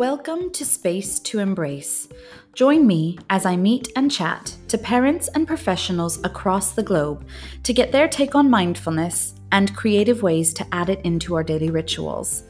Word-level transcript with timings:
Welcome 0.00 0.50
to 0.52 0.64
Space 0.64 1.18
to 1.18 1.40
Embrace. 1.40 2.08
Join 2.54 2.86
me 2.86 3.18
as 3.28 3.44
I 3.44 3.56
meet 3.56 3.92
and 3.96 4.10
chat 4.10 4.56
to 4.68 4.78
parents 4.78 5.28
and 5.34 5.46
professionals 5.46 6.24
across 6.24 6.72
the 6.72 6.82
globe 6.82 7.26
to 7.64 7.74
get 7.74 7.92
their 7.92 8.08
take 8.08 8.34
on 8.34 8.48
mindfulness 8.48 9.34
and 9.52 9.76
creative 9.76 10.22
ways 10.22 10.54
to 10.54 10.66
add 10.72 10.88
it 10.88 11.02
into 11.04 11.34
our 11.34 11.44
daily 11.44 11.68
rituals. 11.68 12.44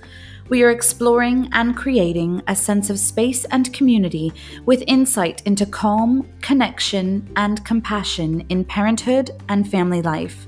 We 0.48 0.62
are 0.62 0.70
exploring 0.70 1.48
and 1.50 1.76
creating 1.76 2.40
a 2.46 2.54
sense 2.54 2.88
of 2.88 3.00
space 3.00 3.44
and 3.46 3.74
community 3.74 4.32
with 4.64 4.84
insight 4.86 5.42
into 5.44 5.66
calm, 5.66 6.28
connection, 6.42 7.28
and 7.34 7.64
compassion 7.64 8.46
in 8.48 8.64
parenthood 8.64 9.32
and 9.48 9.68
family 9.68 10.02
life. 10.02 10.46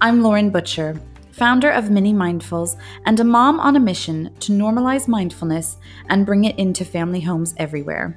I'm 0.00 0.20
Lauren 0.20 0.50
Butcher, 0.50 1.00
founder 1.40 1.70
of 1.70 1.90
Mini 1.90 2.12
Mindfuls 2.12 2.76
and 3.06 3.18
a 3.18 3.24
mom 3.24 3.60
on 3.60 3.74
a 3.74 3.80
mission 3.80 4.30
to 4.40 4.52
normalize 4.52 5.08
mindfulness 5.08 5.78
and 6.10 6.26
bring 6.26 6.44
it 6.44 6.58
into 6.58 6.84
family 6.84 7.18
homes 7.18 7.54
everywhere. 7.56 8.14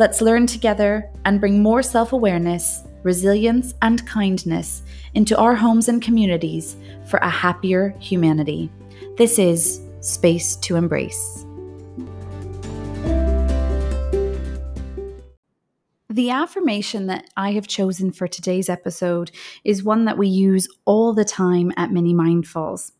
Let's 0.00 0.20
learn 0.20 0.48
together 0.48 1.08
and 1.24 1.38
bring 1.38 1.62
more 1.62 1.80
self 1.80 2.12
awareness, 2.12 2.82
resilience, 3.04 3.74
and 3.82 4.04
kindness 4.04 4.82
into 5.14 5.38
our 5.38 5.54
homes 5.54 5.88
and 5.88 6.02
communities 6.02 6.74
for 7.08 7.18
a 7.18 7.30
happier 7.30 7.94
humanity. 8.00 8.68
This 9.16 9.38
is 9.38 9.80
Space 10.00 10.56
to 10.56 10.74
Embrace. 10.74 11.45
The 16.16 16.30
affirmation 16.30 17.08
that 17.08 17.28
I 17.36 17.52
have 17.52 17.66
chosen 17.66 18.10
for 18.10 18.26
today's 18.26 18.70
episode 18.70 19.30
is 19.64 19.84
one 19.84 20.06
that 20.06 20.16
we 20.16 20.28
use 20.28 20.66
all 20.86 21.12
the 21.12 21.26
time 21.26 21.74
at 21.76 21.92
Mini 21.92 22.14
Mindfuls. 22.14 22.92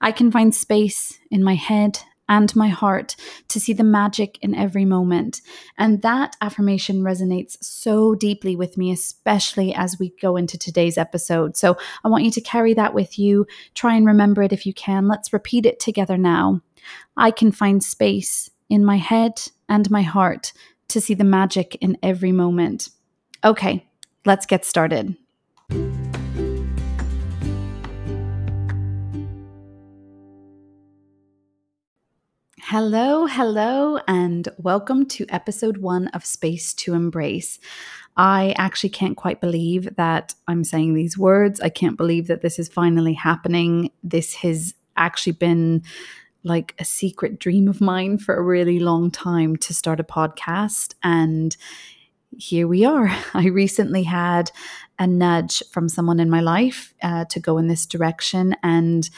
I 0.00 0.12
can 0.12 0.30
find 0.30 0.54
space 0.54 1.18
in 1.30 1.44
my 1.44 1.56
head 1.56 1.98
and 2.26 2.56
my 2.56 2.68
heart 2.68 3.16
to 3.48 3.60
see 3.60 3.74
the 3.74 3.84
magic 3.84 4.38
in 4.40 4.54
every 4.54 4.86
moment. 4.86 5.42
And 5.76 6.00
that 6.00 6.36
affirmation 6.40 7.02
resonates 7.02 7.62
so 7.62 8.14
deeply 8.14 8.56
with 8.56 8.78
me, 8.78 8.90
especially 8.90 9.74
as 9.74 9.98
we 9.98 10.14
go 10.18 10.36
into 10.36 10.56
today's 10.56 10.96
episode. 10.96 11.58
So 11.58 11.76
I 12.02 12.08
want 12.08 12.24
you 12.24 12.30
to 12.30 12.40
carry 12.40 12.72
that 12.72 12.94
with 12.94 13.18
you. 13.18 13.46
Try 13.74 13.94
and 13.94 14.06
remember 14.06 14.42
it 14.42 14.54
if 14.54 14.64
you 14.64 14.72
can. 14.72 15.06
Let's 15.06 15.34
repeat 15.34 15.66
it 15.66 15.80
together 15.80 16.16
now. 16.16 16.62
I 17.14 17.30
can 17.30 17.52
find 17.52 17.84
space 17.84 18.48
in 18.70 18.86
my 18.86 18.96
head 18.96 19.42
and 19.68 19.90
my 19.90 20.00
heart 20.00 20.54
to 20.88 21.00
see 21.00 21.14
the 21.14 21.24
magic 21.24 21.76
in 21.76 21.96
every 22.02 22.32
moment. 22.32 22.88
Okay, 23.44 23.86
let's 24.24 24.46
get 24.46 24.64
started. 24.64 25.16
Hello, 32.66 33.26
hello, 33.26 33.98
and 34.08 34.48
welcome 34.58 35.06
to 35.06 35.26
episode 35.28 35.76
one 35.76 36.08
of 36.08 36.24
Space 36.24 36.72
to 36.74 36.94
Embrace. 36.94 37.60
I 38.16 38.54
actually 38.56 38.90
can't 38.90 39.16
quite 39.16 39.40
believe 39.40 39.94
that 39.96 40.34
I'm 40.48 40.64
saying 40.64 40.94
these 40.94 41.18
words. 41.18 41.60
I 41.60 41.68
can't 41.68 41.96
believe 41.96 42.26
that 42.28 42.42
this 42.42 42.58
is 42.58 42.68
finally 42.68 43.12
happening. 43.12 43.90
This 44.02 44.34
has 44.36 44.74
actually 44.96 45.32
been 45.32 45.82
like 46.44 46.74
a 46.78 46.84
secret 46.84 47.38
dream 47.40 47.66
of 47.68 47.80
mine 47.80 48.18
for 48.18 48.36
a 48.36 48.42
really 48.42 48.78
long 48.78 49.10
time 49.10 49.56
to 49.56 49.74
start 49.74 49.98
a 49.98 50.04
podcast. 50.04 50.94
And 51.02 51.56
here 52.36 52.68
we 52.68 52.84
are. 52.84 53.08
I 53.34 53.46
recently 53.46 54.04
had 54.04 54.50
a 54.98 55.06
nudge 55.06 55.62
from 55.72 55.88
someone 55.88 56.20
in 56.20 56.30
my 56.30 56.40
life 56.40 56.94
uh, 57.02 57.24
to 57.26 57.40
go 57.40 57.58
in 57.58 57.66
this 57.66 57.86
direction. 57.86 58.54
And 58.62 59.08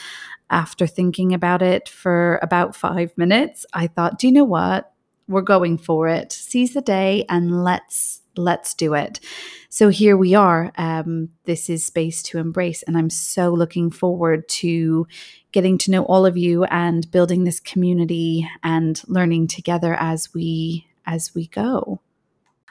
after 0.48 0.86
thinking 0.86 1.34
about 1.34 1.60
it 1.60 1.88
for 1.88 2.38
about 2.42 2.76
five 2.76 3.16
minutes, 3.18 3.66
I 3.72 3.88
thought, 3.88 4.18
do 4.18 4.26
you 4.26 4.32
know 4.32 4.44
what? 4.44 4.92
We're 5.28 5.42
going 5.42 5.76
for 5.78 6.08
it. 6.08 6.32
Seize 6.32 6.74
the 6.74 6.80
day 6.80 7.24
and 7.28 7.64
let's 7.64 8.22
let's 8.36 8.74
do 8.74 8.94
it. 8.94 9.20
So 9.68 9.88
here 9.88 10.16
we 10.16 10.34
are. 10.34 10.72
Um, 10.76 11.30
this 11.44 11.68
is 11.68 11.84
space 11.86 12.22
to 12.24 12.38
embrace, 12.38 12.82
and 12.82 12.96
I'm 12.96 13.10
so 13.10 13.50
looking 13.50 13.90
forward 13.90 14.48
to 14.48 15.06
getting 15.52 15.78
to 15.78 15.90
know 15.90 16.04
all 16.04 16.26
of 16.26 16.36
you 16.36 16.64
and 16.64 17.10
building 17.10 17.44
this 17.44 17.60
community 17.60 18.48
and 18.62 19.00
learning 19.06 19.48
together 19.48 19.94
as 19.94 20.32
we 20.34 20.86
as 21.06 21.34
we 21.34 21.46
go. 21.46 22.00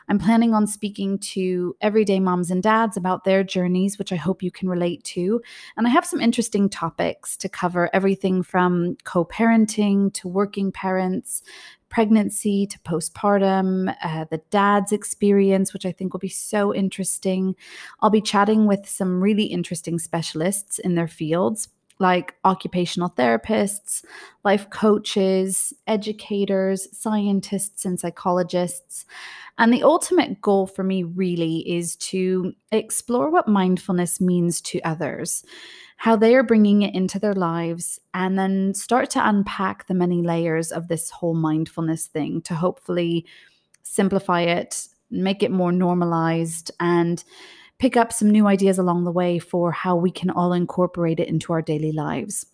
I'm 0.07 0.19
planning 0.19 0.53
on 0.53 0.67
speaking 0.67 1.17
to 1.19 1.75
everyday 1.81 2.19
moms 2.19 2.51
and 2.51 2.61
dads 2.61 2.95
about 2.95 3.23
their 3.23 3.43
journeys, 3.43 3.97
which 3.97 4.11
I 4.11 4.17
hope 4.17 4.43
you 4.43 4.51
can 4.51 4.69
relate 4.69 5.03
to. 5.05 5.41
And 5.77 5.87
I 5.87 5.89
have 5.89 6.05
some 6.05 6.21
interesting 6.21 6.69
topics 6.69 7.35
to 7.37 7.49
cover 7.49 7.89
everything 7.91 8.43
from 8.43 8.97
co 9.03 9.25
parenting 9.25 10.13
to 10.13 10.27
working 10.27 10.71
parents, 10.71 11.41
pregnancy 11.95 12.67
to 12.67 12.78
postpartum, 12.79 13.95
uh, 14.03 14.25
the 14.29 14.41
dad's 14.50 14.91
experience, 14.91 15.72
which 15.72 15.85
I 15.85 15.94
think 15.94 16.11
will 16.11 16.19
be 16.19 16.28
so 16.28 16.75
interesting. 16.75 17.56
I'll 18.01 18.09
be 18.09 18.19
chatting 18.19 18.67
with 18.67 18.85
some 18.85 19.22
really 19.22 19.45
interesting 19.45 19.97
specialists 19.97 20.78
in 20.78 20.95
their 20.95 21.07
fields 21.07 21.69
like 22.00 22.35
occupational 22.44 23.09
therapists, 23.09 24.03
life 24.44 24.69
coaches, 24.69 25.73
educators, 25.88 26.88
scientists, 26.91 27.85
and 27.85 28.00
psychologists. 28.00 29.06
And 29.57 29.72
the 29.73 29.83
ultimate 29.83 30.41
goal 30.41 30.67
for 30.67 30.84
me 30.84 31.03
really 31.03 31.59
is 31.69 31.95
to 31.97 32.53
explore 32.72 33.29
what 33.29 33.47
mindfulness 33.47 34.19
means 34.19 34.59
to 34.61 34.81
others, 34.81 35.45
how 35.97 36.17
they 36.17 36.35
are 36.35 36.44
bringing 36.44 36.81
it 36.81 36.94
into 36.94 37.19
their 37.19 37.34
lives, 37.34 38.00
and 38.13 38.38
then 38.38 38.73
start 38.73 39.09
to 39.11 39.28
unpack 39.28 39.88
the 39.88 39.94
many 39.94 40.22
layers 40.22 40.72
of 40.73 40.89
this 40.89 41.09
whole 41.09 41.35
mindfulness 41.35 42.07
thing 42.07 42.41
to 42.41 42.55
hopefully 42.55 43.25
simplify 43.84 44.41
it, 44.41 44.88
make 45.09 45.41
it 45.41 45.51
more 45.51 45.72
normalized, 45.72 46.72
and 46.81 47.23
pick 47.79 47.97
up 47.97 48.13
some 48.13 48.29
new 48.29 48.47
ideas 48.47 48.77
along 48.77 49.03
the 49.03 49.11
way 49.11 49.39
for 49.39 49.71
how 49.71 49.95
we 49.95 50.11
can 50.11 50.29
all 50.29 50.53
incorporate 50.53 51.19
it 51.19 51.27
into 51.27 51.53
our 51.53 51.61
daily 51.61 51.91
lives. 51.91 52.45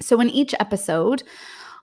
So, 0.00 0.20
in 0.20 0.28
each 0.30 0.54
episode, 0.60 1.22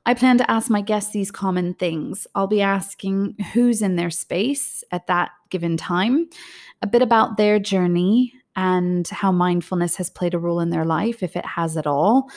I 0.06 0.13
plan 0.13 0.38
to 0.40 0.52
ask 0.52 0.69
my 0.69 0.81
guests 0.81 1.12
these 1.12 1.31
common 1.31 1.74
things. 1.74 2.25
I'll 2.35 2.47
be 2.47 2.62
asking 2.62 3.35
who's 3.53 3.81
in 3.81 3.96
their 3.96 4.09
space 4.09 4.84
at 4.91 5.07
that 5.07 5.31
given 5.50 5.78
time, 5.78 6.30
a 6.81 6.88
bit 6.88 7.02
about 7.02 7.38
their 7.38 7.59
journey 7.59 8.34
and 8.56 9.08
how 9.08 9.32
mindfulness 9.32 9.96
has 9.98 10.10
played 10.10 10.34
a 10.34 10.40
role 10.40 10.60
in 10.60 10.70
their 10.70 10.86
life, 10.86 11.24
if 11.24 11.36
it 11.36 11.46
has 11.46 11.78
at 11.78 11.88
all, 11.88 12.30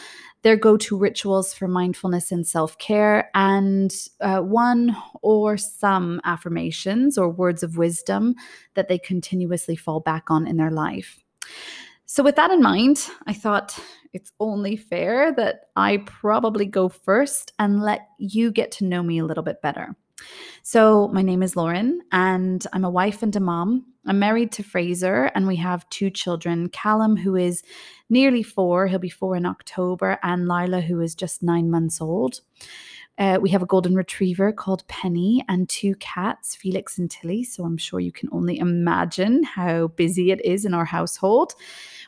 their 0.43 0.57
go 0.57 0.77
to 0.77 0.99
rituals 0.99 1.55
for 1.55 1.69
mindfulness 1.69 2.33
and 2.33 2.47
self 2.47 2.77
care, 2.79 3.31
and 3.35 3.95
uh, 4.21 4.41
one 4.41 4.97
or 5.23 5.57
some 5.57 6.21
affirmations 6.25 7.17
or 7.17 7.29
words 7.29 7.63
of 7.63 7.77
wisdom 7.77 8.35
that 8.75 8.89
they 8.89 8.99
continuously 8.99 9.77
fall 9.77 10.01
back 10.01 10.31
on 10.31 10.47
in 10.47 10.57
their 10.57 10.71
life. 10.71 11.23
So, 12.07 12.23
with 12.23 12.37
that 12.37 12.51
in 12.51 12.61
mind, 12.61 13.09
I 13.27 13.33
thought 13.33 13.79
it's 14.13 14.33
only 14.39 14.77
fair 14.77 15.33
that 15.35 15.71
I 15.77 15.99
probably 15.99 16.67
go 16.67 16.89
first 16.89 17.53
and 17.59 17.83
let 17.83 18.09
you 18.19 18.51
get 18.51 18.71
to 18.73 18.85
know 18.85 19.03
me 19.03 19.19
a 19.19 19.25
little 19.25 19.45
bit 19.45 19.63
better. 19.63 19.97
So, 20.63 21.09
my 21.09 21.23
name 21.23 21.43
is 21.43 21.57
Lauren, 21.57 22.03
and 22.13 22.65
I'm 22.73 22.85
a 22.85 22.91
wife 22.91 23.23
and 23.23 23.35
a 23.35 23.41
mom. 23.41 23.87
I'm 24.07 24.19
married 24.19 24.53
to 24.53 24.63
Fraser, 24.63 25.31
and 25.35 25.47
we 25.47 25.57
have 25.57 25.89
two 25.91 26.11
children 26.11 26.69
Callum, 26.69 27.17
who 27.17 27.37
is 27.37 27.63
nearly 28.11 28.43
four, 28.43 28.87
he'll 28.87 28.99
be 28.99 29.09
four 29.09 29.37
in 29.37 29.47
October, 29.47 30.19
and 30.23 30.49
Lila, 30.49 30.81
who 30.81 31.01
is 31.01 31.15
just 31.15 31.43
nine 31.43 31.71
months 31.71 32.01
old. 32.01 32.41
Uh, 33.19 33.39
we 33.41 33.51
have 33.51 33.63
a 33.63 33.67
golden 33.67 33.95
retriever 33.95 34.53
called 34.53 34.87
Penny 34.89 35.45
and 35.49 35.69
two 35.69 35.95
cats, 35.97 36.57
Felix 36.57 36.99
and 36.99 37.11
Tilly. 37.11 37.45
So 37.45 37.65
I'm 37.65 37.77
sure 37.77 38.01
you 38.01 38.13
can 38.13 38.29
only 38.33 38.59
imagine 38.59 39.45
how 39.45 39.89
busy 39.89 40.31
it 40.31 40.45
is 40.45 40.65
in 40.65 40.75
our 40.75 40.87
household. 40.87 41.53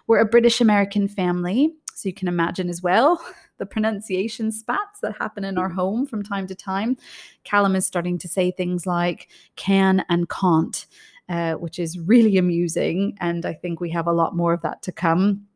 We're 0.06 0.20
a 0.20 0.24
British 0.24 0.60
American 0.60 1.06
family. 1.08 1.74
So 1.94 2.08
you 2.08 2.14
can 2.14 2.28
imagine 2.28 2.68
as 2.68 2.82
well 2.82 3.24
the 3.58 3.66
pronunciation 3.66 4.50
spats 4.52 5.00
that 5.00 5.16
happen 5.18 5.44
in 5.44 5.58
our 5.58 5.68
home 5.68 6.06
from 6.06 6.22
time 6.22 6.46
to 6.46 6.54
time. 6.54 6.96
Callum 7.44 7.76
is 7.76 7.86
starting 7.86 8.18
to 8.18 8.28
say 8.28 8.50
things 8.50 8.86
like 8.86 9.28
can 9.56 10.04
and 10.08 10.28
can't, 10.28 10.86
uh, 11.28 11.54
which 11.54 11.78
is 11.78 11.98
really 11.98 12.36
amusing. 12.36 13.16
And 13.20 13.46
I 13.46 13.54
think 13.54 13.80
we 13.80 13.90
have 13.90 14.06
a 14.06 14.12
lot 14.12 14.36
more 14.36 14.52
of 14.52 14.62
that 14.62 14.82
to 14.82 14.92
come. 14.92 15.46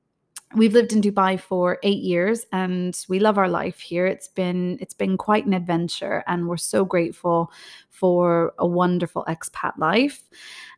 We've 0.54 0.72
lived 0.72 0.94
in 0.94 1.02
Dubai 1.02 1.38
for 1.38 1.78
eight 1.82 2.02
years 2.02 2.46
and 2.52 2.98
we 3.08 3.18
love 3.18 3.36
our 3.36 3.50
life 3.50 3.80
here. 3.80 4.06
It's 4.06 4.28
been 4.28 4.78
it's 4.80 4.94
been 4.94 5.18
quite 5.18 5.44
an 5.44 5.52
adventure 5.52 6.24
and 6.26 6.48
we're 6.48 6.56
so 6.56 6.86
grateful 6.86 7.52
for 7.90 8.54
a 8.58 8.66
wonderful 8.66 9.26
expat 9.28 9.76
life. 9.76 10.22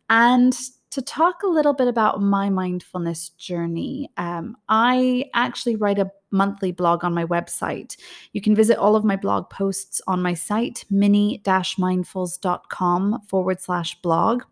And 0.09 0.59
to 0.91 1.03
talk 1.03 1.43
a 1.43 1.49
little 1.49 1.73
bit 1.73 1.87
about 1.87 2.21
my 2.21 2.51
mindfulness 2.51 3.29
journey, 3.31 4.11
um, 4.17 4.57
I 4.69 5.31
actually 5.35 5.77
write 5.77 6.01
a 6.01 6.11
monthly 6.33 6.73
blog 6.73 7.05
on 7.05 7.15
my 7.15 7.25
website. 7.25 7.97
You 8.33 8.41
can 8.41 8.55
visit 8.55 8.79
all 8.79 8.97
of 8.97 9.05
my 9.05 9.17
blog 9.17 9.51
posts 9.51 10.01
on 10.07 10.23
my 10.23 10.35
site, 10.35 10.85
mini 10.91 11.41
mindfuls.com 11.45 13.23
forward 13.29 13.61
slash 13.61 14.01
blog. 14.03 14.43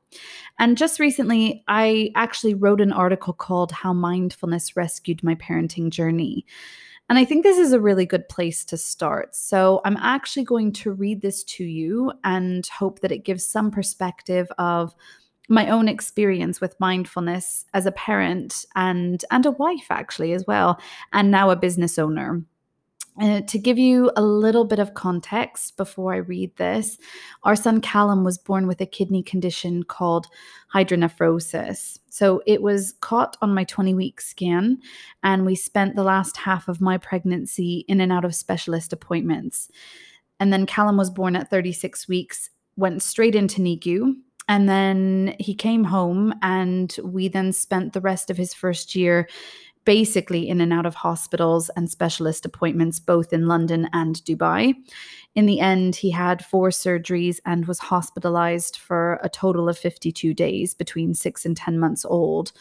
And 0.59 0.77
just 0.77 1.01
recently, 1.01 1.65
I 1.69 2.11
actually 2.15 2.55
wrote 2.55 2.81
an 2.81 2.93
article 2.93 3.33
called 3.33 3.73
How 3.73 3.93
Mindfulness 3.93 4.77
Rescued 4.77 5.23
My 5.23 5.35
Parenting 5.35 5.91
Journey. 5.91 6.47
And 7.09 7.19
I 7.19 7.25
think 7.25 7.43
this 7.43 7.59
is 7.59 7.73
a 7.73 7.81
really 7.81 8.05
good 8.05 8.29
place 8.29 8.65
to 8.67 8.77
start. 8.77 9.35
So 9.35 9.81
I'm 9.85 9.97
actually 9.97 10.45
going 10.45 10.73
to 10.75 10.93
read 10.93 11.23
this 11.23 11.43
to 11.45 11.65
you 11.65 12.13
and 12.23 12.67
hope 12.67 13.01
that 13.01 13.13
it 13.13 13.25
gives 13.25 13.49
some 13.49 13.71
perspective 13.71 14.49
of 14.59 14.95
my 15.49 15.69
own 15.69 15.89
experience 15.89 16.61
with 16.61 16.79
mindfulness 16.79 17.65
as 17.75 17.87
a 17.87 17.93
parent 17.93 18.65
and 18.77 19.25
and 19.31 19.47
a 19.47 19.51
wife 19.53 19.87
actually 19.91 20.33
as 20.33 20.47
well 20.47 20.79
and 21.13 21.31
now 21.31 21.51
a 21.51 21.57
business 21.57 21.99
owner 21.99 22.43
uh, 23.21 23.41
to 23.43 23.59
give 23.59 23.79
you 23.79 24.13
a 24.17 24.23
little 24.23 24.65
bit 24.65 24.79
of 24.79 24.95
context 24.95 25.77
before 25.77 26.15
I 26.15 26.19
read 26.19 26.55
this, 26.57 26.99
our 27.43 27.57
son 27.57 27.81
Callum 27.81 28.23
was 28.23 28.39
born 28.39 28.69
with 28.69 28.81
a 28.81 28.87
kidney 28.87 29.25
condition 29.25 29.83
called 29.83 30.29
hydronephrosis. 30.73 31.99
So 32.11 32.43
it 32.47 32.63
was 32.63 32.95
caught 33.01 33.37
on 33.43 33.55
my 33.55 33.65
20 33.65 33.93
week 33.95 34.21
scan, 34.21 34.79
and 35.25 35.45
we 35.45 35.57
spent 35.57 35.97
the 35.97 36.05
last 36.05 36.37
half 36.37 36.69
of 36.69 36.81
my 36.81 36.97
pregnancy 36.97 37.85
in 37.89 38.01
and 38.01 38.13
out 38.13 38.25
of 38.25 38.37
specialist 38.37 38.93
appointments. 38.93 39.69
And 40.39 40.53
then 40.53 40.67
Callum 40.67 40.97
was 40.97 41.11
born 41.11 41.35
at 41.35 41.51
36 41.51 42.07
weeks, 42.07 42.51
went 42.77 43.03
straight 43.03 43.35
into 43.35 43.61
NICU. 43.61 44.15
And 44.49 44.69
then 44.69 45.37
he 45.39 45.55
came 45.55 45.85
home, 45.85 46.35
and 46.43 46.95
we 47.05 47.29
then 47.29 47.53
spent 47.53 47.93
the 47.93 48.01
rest 48.01 48.31
of 48.31 48.37
his 48.37 48.55
first 48.55 48.95
year 48.95 49.29
basically 49.85 50.47
in 50.47 50.61
and 50.61 50.71
out 50.71 50.85
of 50.85 50.95
hospitals 50.95 51.71
and 51.71 51.91
specialist 51.91 52.45
appointments, 52.45 53.01
both 53.01 53.33
in 53.33 53.47
London 53.47 53.89
and 53.95 54.17
Dubai. 54.17 54.75
In 55.35 55.47
the 55.47 55.61
end, 55.61 55.97
he 55.97 56.11
had 56.11 56.45
four 56.45 56.69
surgeries 56.69 57.39
and 57.47 57.67
was 57.67 57.79
hospitalized 57.79 58.77
for 58.77 59.19
a 59.23 59.31
total 59.31 59.67
of 59.67 59.79
52 59.79 60.35
days 60.35 60.75
between 60.75 61.15
six 61.15 61.47
and 61.47 61.57
10 61.57 61.79
months 61.79 62.05
old. 62.05 62.53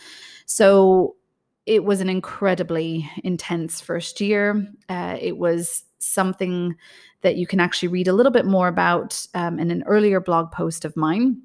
So 0.45 1.17
it 1.65 1.83
was 1.83 1.99
an 1.99 2.07
incredibly 2.09 3.11
intense 3.25 3.81
first 3.81 4.21
year. 4.21 4.65
Uh, 4.87 5.17
it 5.19 5.37
was 5.37 5.83
something 5.99 6.75
that 7.23 7.35
you 7.35 7.45
can 7.45 7.59
actually 7.59 7.89
read 7.89 8.07
a 8.07 8.13
little 8.13 8.31
bit 8.31 8.45
more 8.45 8.69
about 8.69 9.27
um, 9.33 9.59
in 9.59 9.69
an 9.69 9.83
earlier 9.85 10.21
blog 10.21 10.51
post 10.51 10.85
of 10.85 10.95
mine. 10.95 11.41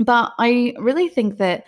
But 0.00 0.32
I 0.38 0.74
really 0.78 1.08
think 1.08 1.38
that 1.38 1.64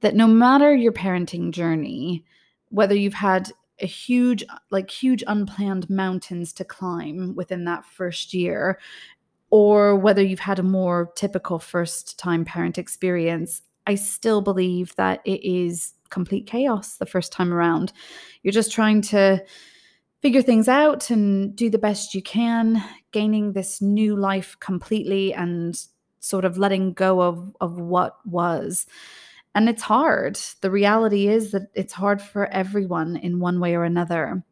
that 0.00 0.14
no 0.14 0.26
matter 0.26 0.74
your 0.74 0.92
parenting 0.92 1.50
journey, 1.50 2.24
whether 2.70 2.94
you've 2.94 3.14
had 3.14 3.52
a 3.80 3.86
huge 3.86 4.44
like 4.70 4.90
huge 4.90 5.24
unplanned 5.26 5.88
mountains 5.88 6.52
to 6.54 6.64
climb 6.64 7.34
within 7.34 7.64
that 7.64 7.84
first 7.84 8.34
year 8.34 8.78
or 9.50 9.96
whether 9.96 10.22
you've 10.22 10.38
had 10.38 10.58
a 10.58 10.62
more 10.62 11.10
typical 11.16 11.58
first 11.58 12.18
time 12.18 12.44
parent 12.44 12.76
experience 12.76 13.62
i 13.86 13.94
still 13.94 14.42
believe 14.42 14.94
that 14.96 15.20
it 15.24 15.42
is 15.42 15.94
complete 16.10 16.46
chaos 16.46 16.96
the 16.96 17.06
first 17.06 17.32
time 17.32 17.54
around. 17.54 17.92
You're 18.42 18.52
just 18.52 18.72
trying 18.72 19.00
to 19.02 19.42
figure 20.20 20.42
things 20.42 20.68
out 20.68 21.08
and 21.08 21.56
do 21.56 21.70
the 21.70 21.78
best 21.78 22.14
you 22.14 22.22
can 22.22 22.84
gaining 23.12 23.52
this 23.52 23.80
new 23.80 24.16
life 24.16 24.56
completely 24.60 25.32
and 25.32 25.82
sort 26.20 26.44
of 26.44 26.58
letting 26.58 26.92
go 26.92 27.20
of 27.20 27.54
of 27.60 27.78
what 27.78 28.16
was 28.24 28.86
and 29.54 29.68
it's 29.68 29.82
hard. 29.82 30.38
The 30.60 30.70
reality 30.70 31.28
is 31.28 31.50
that 31.52 31.70
it's 31.74 31.92
hard 31.92 32.22
for 32.22 32.46
everyone 32.46 33.16
in 33.16 33.40
one 33.40 33.58
way 33.58 33.74
or 33.74 33.84
another. 33.84 34.42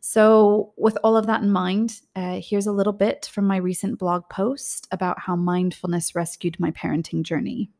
So, 0.00 0.72
with 0.76 0.98
all 1.04 1.16
of 1.16 1.26
that 1.26 1.42
in 1.42 1.50
mind, 1.50 2.00
uh, 2.16 2.40
here's 2.42 2.66
a 2.66 2.72
little 2.72 2.92
bit 2.92 3.30
from 3.32 3.46
my 3.46 3.56
recent 3.56 3.98
blog 3.98 4.28
post 4.28 4.88
about 4.90 5.18
how 5.18 5.36
mindfulness 5.36 6.14
rescued 6.14 6.58
my 6.58 6.70
parenting 6.72 7.22
journey. 7.22 7.70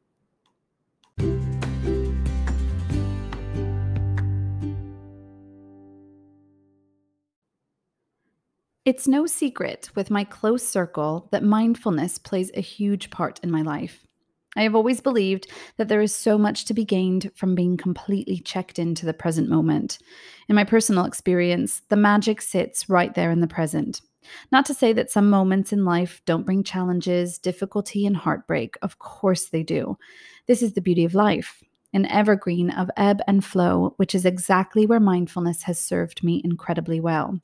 It's 8.85 9.07
no 9.07 9.27
secret 9.27 9.91
with 9.95 10.11
my 10.11 10.25
close 10.25 10.67
circle 10.67 11.29
that 11.31 11.45
mindfulness 11.45 12.19
plays 12.19 12.51
a 12.53 12.61
huge 12.61 13.11
part 13.11 13.39
in 13.45 13.49
my 13.49 13.63
life. 13.63 14.05
I 14.57 14.63
have 14.65 14.75
always 14.75 15.01
believed 15.01 15.47
that 15.77 15.87
there 15.87 16.03
is 16.03 16.13
so 16.13 16.37
much 16.37 16.65
to 16.65 16.75
be 16.75 16.85
gained 16.85 17.31
from 17.37 17.55
being 17.55 17.77
completely 17.77 18.41
checked 18.41 18.81
into 18.81 19.07
the 19.07 19.15
present 19.15 19.49
moment. 19.49 19.99
In 20.49 20.57
my 20.57 20.65
personal 20.65 21.05
experience, 21.05 21.83
the 21.91 21.97
magic 21.97 22.43
sits 22.43 22.89
right 22.89 23.15
there 23.15 23.31
in 23.31 23.39
the 23.39 23.47
present. 23.47 24.01
Not 24.51 24.67
to 24.67 24.75
say 24.75 24.93
that 24.95 25.13
some 25.13 25.31
moments 25.31 25.73
in 25.73 25.85
life 25.85 26.21
don't 26.27 26.45
bring 26.45 26.65
challenges, 26.65 27.39
difficulty, 27.39 28.05
and 28.05 28.17
heartbreak. 28.17 28.77
Of 28.83 28.99
course 28.99 29.49
they 29.49 29.63
do. 29.63 29.97
This 30.49 30.61
is 30.61 30.73
the 30.73 30.81
beauty 30.81 31.05
of 31.05 31.15
life, 31.15 31.63
an 31.95 32.07
evergreen 32.07 32.71
of 32.71 32.91
ebb 32.97 33.21
and 33.29 33.45
flow, 33.45 33.95
which 33.97 34.13
is 34.13 34.25
exactly 34.25 34.87
where 34.87 34.99
mindfulness 34.99 35.63
has 35.63 35.79
served 35.79 36.25
me 36.25 36.43
incredibly 36.45 36.99
well. 36.99 37.39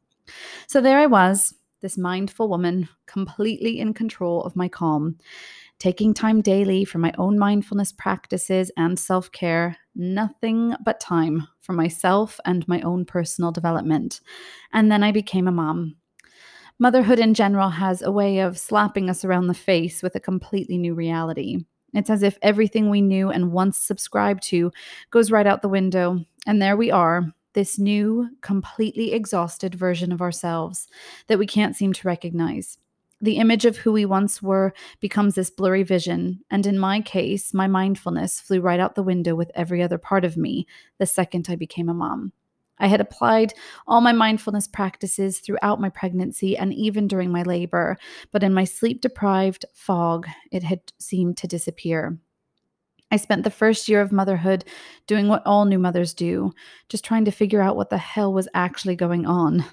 So 0.66 0.80
there 0.80 0.98
I 0.98 1.06
was, 1.06 1.54
this 1.82 1.98
mindful 1.98 2.48
woman, 2.48 2.88
completely 3.06 3.78
in 3.78 3.94
control 3.94 4.42
of 4.42 4.56
my 4.56 4.68
calm 4.68 5.18
taking 5.78 6.12
time 6.12 6.40
daily 6.40 6.84
for 6.84 6.98
my 6.98 7.12
own 7.18 7.38
mindfulness 7.38 7.92
practices 7.92 8.70
and 8.76 8.98
self 8.98 9.30
care, 9.32 9.76
nothing 9.94 10.74
but 10.84 11.00
time 11.00 11.46
for 11.60 11.72
myself 11.72 12.38
and 12.44 12.66
my 12.68 12.80
own 12.82 13.04
personal 13.04 13.52
development. 13.52 14.20
And 14.72 14.90
then 14.90 15.02
I 15.02 15.12
became 15.12 15.48
a 15.48 15.52
mom. 15.52 15.96
Motherhood 16.78 17.18
in 17.18 17.34
general 17.34 17.70
has 17.70 18.02
a 18.02 18.12
way 18.12 18.38
of 18.38 18.58
slapping 18.58 19.10
us 19.10 19.24
around 19.24 19.48
the 19.48 19.54
face 19.54 20.02
with 20.02 20.14
a 20.14 20.20
completely 20.20 20.78
new 20.78 20.94
reality. 20.94 21.64
It's 21.94 22.10
as 22.10 22.22
if 22.22 22.38
everything 22.42 22.90
we 22.90 23.00
knew 23.00 23.30
and 23.30 23.50
once 23.52 23.78
subscribed 23.78 24.42
to 24.44 24.70
goes 25.10 25.30
right 25.30 25.46
out 25.46 25.62
the 25.62 25.68
window. 25.68 26.24
And 26.46 26.60
there 26.62 26.76
we 26.76 26.90
are, 26.90 27.32
this 27.58 27.76
new, 27.76 28.28
completely 28.40 29.12
exhausted 29.12 29.74
version 29.74 30.12
of 30.12 30.22
ourselves 30.22 30.86
that 31.26 31.40
we 31.40 31.46
can't 31.46 31.74
seem 31.74 31.92
to 31.92 32.06
recognize. 32.06 32.78
The 33.20 33.38
image 33.38 33.64
of 33.64 33.78
who 33.78 33.90
we 33.90 34.04
once 34.04 34.40
were 34.40 34.72
becomes 35.00 35.34
this 35.34 35.50
blurry 35.50 35.82
vision, 35.82 36.38
and 36.52 36.64
in 36.64 36.78
my 36.78 37.00
case, 37.00 37.52
my 37.52 37.66
mindfulness 37.66 38.40
flew 38.40 38.60
right 38.60 38.78
out 38.78 38.94
the 38.94 39.02
window 39.02 39.34
with 39.34 39.50
every 39.56 39.82
other 39.82 39.98
part 39.98 40.24
of 40.24 40.36
me 40.36 40.68
the 40.98 41.06
second 41.06 41.48
I 41.50 41.56
became 41.56 41.88
a 41.88 41.94
mom. 41.94 42.30
I 42.78 42.86
had 42.86 43.00
applied 43.00 43.54
all 43.88 44.00
my 44.00 44.12
mindfulness 44.12 44.68
practices 44.68 45.40
throughout 45.40 45.80
my 45.80 45.88
pregnancy 45.88 46.56
and 46.56 46.72
even 46.72 47.08
during 47.08 47.32
my 47.32 47.42
labor, 47.42 47.98
but 48.30 48.44
in 48.44 48.54
my 48.54 48.62
sleep 48.62 49.00
deprived 49.00 49.64
fog, 49.74 50.28
it 50.52 50.62
had 50.62 50.80
seemed 51.00 51.38
to 51.38 51.48
disappear. 51.48 52.18
I 53.10 53.16
spent 53.16 53.44
the 53.44 53.50
first 53.50 53.88
year 53.88 54.00
of 54.00 54.12
motherhood 54.12 54.64
doing 55.06 55.28
what 55.28 55.42
all 55.46 55.64
new 55.64 55.78
mothers 55.78 56.12
do, 56.12 56.52
just 56.88 57.04
trying 57.04 57.24
to 57.24 57.30
figure 57.30 57.62
out 57.62 57.76
what 57.76 57.90
the 57.90 57.98
hell 57.98 58.32
was 58.32 58.48
actually 58.54 58.96
going 58.96 59.26
on. 59.26 59.64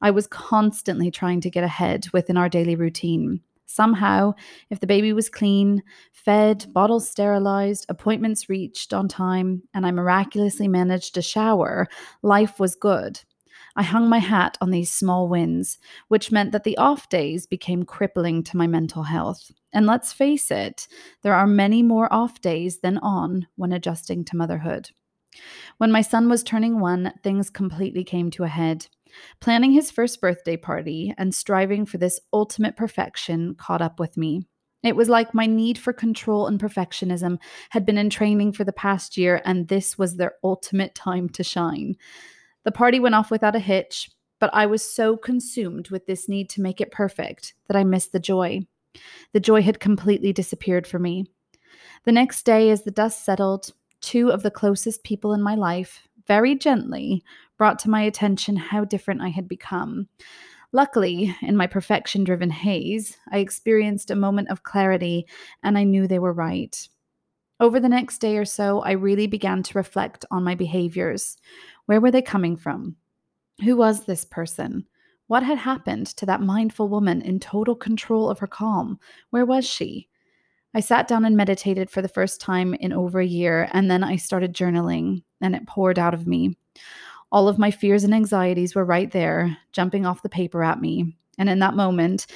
I 0.00 0.10
was 0.10 0.26
constantly 0.26 1.10
trying 1.10 1.40
to 1.42 1.50
get 1.50 1.62
ahead 1.62 2.06
within 2.12 2.36
our 2.36 2.48
daily 2.48 2.74
routine. 2.74 3.40
Somehow, 3.66 4.34
if 4.68 4.80
the 4.80 4.86
baby 4.86 5.12
was 5.12 5.30
clean, 5.30 5.82
fed, 6.12 6.66
bottles 6.74 7.08
sterilized, 7.08 7.86
appointments 7.88 8.48
reached 8.48 8.92
on 8.92 9.08
time, 9.08 9.62
and 9.72 9.86
I 9.86 9.92
miraculously 9.92 10.68
managed 10.68 11.16
a 11.16 11.22
shower, 11.22 11.88
life 12.20 12.60
was 12.60 12.74
good. 12.74 13.20
I 13.76 13.82
hung 13.82 14.08
my 14.08 14.18
hat 14.18 14.58
on 14.60 14.70
these 14.70 14.92
small 14.92 15.28
wins, 15.28 15.78
which 16.08 16.32
meant 16.32 16.52
that 16.52 16.64
the 16.64 16.76
off 16.76 17.08
days 17.08 17.46
became 17.46 17.84
crippling 17.84 18.42
to 18.44 18.56
my 18.56 18.66
mental 18.66 19.04
health. 19.04 19.50
And 19.72 19.86
let's 19.86 20.12
face 20.12 20.50
it, 20.50 20.86
there 21.22 21.34
are 21.34 21.46
many 21.46 21.82
more 21.82 22.12
off 22.12 22.40
days 22.40 22.80
than 22.80 22.98
on 22.98 23.46
when 23.56 23.72
adjusting 23.72 24.24
to 24.26 24.36
motherhood. 24.36 24.90
When 25.78 25.90
my 25.90 26.02
son 26.02 26.28
was 26.28 26.42
turning 26.42 26.80
one, 26.80 27.12
things 27.22 27.48
completely 27.48 28.04
came 28.04 28.30
to 28.32 28.44
a 28.44 28.48
head. 28.48 28.86
Planning 29.40 29.72
his 29.72 29.90
first 29.90 30.20
birthday 30.20 30.56
party 30.56 31.14
and 31.18 31.34
striving 31.34 31.86
for 31.86 31.98
this 31.98 32.20
ultimate 32.32 32.76
perfection 32.76 33.54
caught 33.54 33.82
up 33.82 33.98
with 33.98 34.16
me. 34.16 34.46
It 34.82 34.96
was 34.96 35.08
like 35.08 35.32
my 35.32 35.46
need 35.46 35.78
for 35.78 35.92
control 35.92 36.46
and 36.46 36.60
perfectionism 36.60 37.38
had 37.70 37.86
been 37.86 37.98
in 37.98 38.10
training 38.10 38.52
for 38.52 38.64
the 38.64 38.72
past 38.72 39.16
year, 39.16 39.40
and 39.44 39.68
this 39.68 39.96
was 39.96 40.16
their 40.16 40.34
ultimate 40.42 40.94
time 40.94 41.28
to 41.30 41.44
shine. 41.44 41.96
The 42.64 42.72
party 42.72 43.00
went 43.00 43.14
off 43.14 43.30
without 43.30 43.56
a 43.56 43.60
hitch, 43.60 44.10
but 44.38 44.50
I 44.52 44.66
was 44.66 44.82
so 44.82 45.16
consumed 45.16 45.90
with 45.90 46.06
this 46.06 46.28
need 46.28 46.48
to 46.50 46.62
make 46.62 46.80
it 46.80 46.90
perfect 46.90 47.54
that 47.68 47.76
I 47.76 47.84
missed 47.84 48.12
the 48.12 48.20
joy. 48.20 48.66
The 49.32 49.40
joy 49.40 49.62
had 49.62 49.80
completely 49.80 50.32
disappeared 50.32 50.86
for 50.86 50.98
me. 50.98 51.26
The 52.04 52.12
next 52.12 52.42
day, 52.44 52.70
as 52.70 52.82
the 52.82 52.90
dust 52.90 53.24
settled, 53.24 53.72
two 54.00 54.30
of 54.30 54.42
the 54.42 54.50
closest 54.50 55.04
people 55.04 55.32
in 55.32 55.42
my 55.42 55.54
life, 55.54 56.02
very 56.26 56.54
gently, 56.54 57.22
brought 57.56 57.78
to 57.80 57.90
my 57.90 58.02
attention 58.02 58.56
how 58.56 58.84
different 58.84 59.22
I 59.22 59.28
had 59.28 59.48
become. 59.48 60.08
Luckily, 60.72 61.36
in 61.42 61.56
my 61.56 61.66
perfection 61.66 62.24
driven 62.24 62.50
haze, 62.50 63.16
I 63.30 63.38
experienced 63.38 64.10
a 64.10 64.16
moment 64.16 64.48
of 64.50 64.62
clarity 64.62 65.26
and 65.62 65.76
I 65.76 65.84
knew 65.84 66.06
they 66.06 66.18
were 66.18 66.32
right. 66.32 66.88
Over 67.60 67.78
the 67.78 67.88
next 67.88 68.18
day 68.18 68.38
or 68.38 68.44
so, 68.44 68.80
I 68.80 68.92
really 68.92 69.26
began 69.28 69.62
to 69.62 69.78
reflect 69.78 70.24
on 70.30 70.42
my 70.42 70.54
behaviors. 70.54 71.36
Where 71.86 72.00
were 72.00 72.10
they 72.10 72.22
coming 72.22 72.56
from? 72.56 72.96
Who 73.64 73.76
was 73.76 74.04
this 74.04 74.24
person? 74.24 74.86
What 75.26 75.42
had 75.42 75.58
happened 75.58 76.08
to 76.16 76.26
that 76.26 76.40
mindful 76.42 76.88
woman 76.88 77.22
in 77.22 77.40
total 77.40 77.74
control 77.74 78.28
of 78.28 78.38
her 78.40 78.46
calm? 78.46 78.98
Where 79.30 79.46
was 79.46 79.66
she? 79.66 80.08
I 80.74 80.80
sat 80.80 81.06
down 81.06 81.24
and 81.24 81.36
meditated 81.36 81.90
for 81.90 82.02
the 82.02 82.08
first 82.08 82.40
time 82.40 82.74
in 82.74 82.92
over 82.92 83.20
a 83.20 83.26
year, 83.26 83.68
and 83.72 83.90
then 83.90 84.02
I 84.02 84.16
started 84.16 84.54
journaling, 84.54 85.22
and 85.40 85.54
it 85.54 85.66
poured 85.66 85.98
out 85.98 86.14
of 86.14 86.26
me 86.26 86.56
All 87.32 87.48
of 87.48 87.58
my 87.58 87.70
fears 87.70 88.04
and 88.04 88.14
anxieties 88.14 88.74
were 88.74 88.84
right 88.84 89.10
there, 89.10 89.56
jumping 89.72 90.04
off 90.04 90.22
the 90.22 90.28
paper 90.28 90.62
at 90.62 90.80
me. 90.80 91.16
And 91.38 91.48
in 91.48 91.60
that 91.60 91.74
moment, 91.74 92.26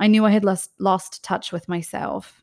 I 0.00 0.06
knew 0.06 0.24
I 0.24 0.30
had 0.30 0.44
lost, 0.44 0.70
lost 0.80 1.22
touch 1.22 1.52
with 1.52 1.68
myself. 1.68 2.40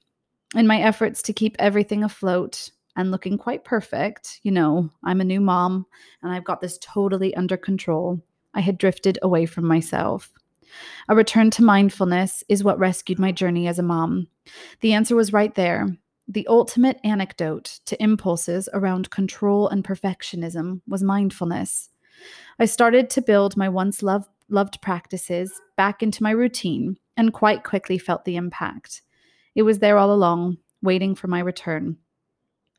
In 0.55 0.67
my 0.67 0.79
efforts 0.79 1.23
to 1.23 1.33
keep 1.33 1.55
everything 1.57 2.03
afloat 2.03 2.69
and 2.95 3.11
looking 3.11 3.37
quite 3.37 3.63
perfect, 3.63 4.39
you 4.43 4.51
know, 4.51 4.89
I'm 5.03 5.21
a 5.21 5.25
new 5.25 5.41
mom 5.41 5.85
and 6.21 6.31
I've 6.31 6.43
got 6.43 6.61
this 6.61 6.77
totally 6.79 7.33
under 7.35 7.57
control, 7.57 8.21
I 8.53 8.61
had 8.61 8.77
drifted 8.77 9.17
away 9.21 9.45
from 9.45 9.65
myself. 9.65 10.31
A 11.09 11.15
return 11.15 11.51
to 11.51 11.63
mindfulness 11.63 12.43
is 12.49 12.63
what 12.63 12.79
rescued 12.79 13.19
my 13.19 13.31
journey 13.31 13.67
as 13.67 13.79
a 13.79 13.83
mom. 13.83 14.27
The 14.81 14.93
answer 14.93 15.15
was 15.15 15.33
right 15.33 15.53
there. 15.53 15.95
The 16.27 16.47
ultimate 16.47 16.99
antidote 17.03 17.79
to 17.85 18.01
impulses 18.01 18.69
around 18.73 19.09
control 19.09 19.67
and 19.67 19.83
perfectionism 19.83 20.81
was 20.87 21.03
mindfulness. 21.03 21.89
I 22.59 22.65
started 22.65 23.09
to 23.11 23.21
build 23.21 23.57
my 23.57 23.69
once 23.69 24.01
loved, 24.01 24.29
loved 24.49 24.81
practices 24.81 25.51
back 25.75 26.01
into 26.01 26.23
my 26.23 26.31
routine 26.31 26.97
and 27.17 27.33
quite 27.33 27.63
quickly 27.63 27.97
felt 27.97 28.25
the 28.25 28.35
impact. 28.35 29.01
It 29.55 29.63
was 29.63 29.79
there 29.79 29.97
all 29.97 30.13
along, 30.13 30.57
waiting 30.81 31.13
for 31.15 31.27
my 31.27 31.39
return. 31.39 31.97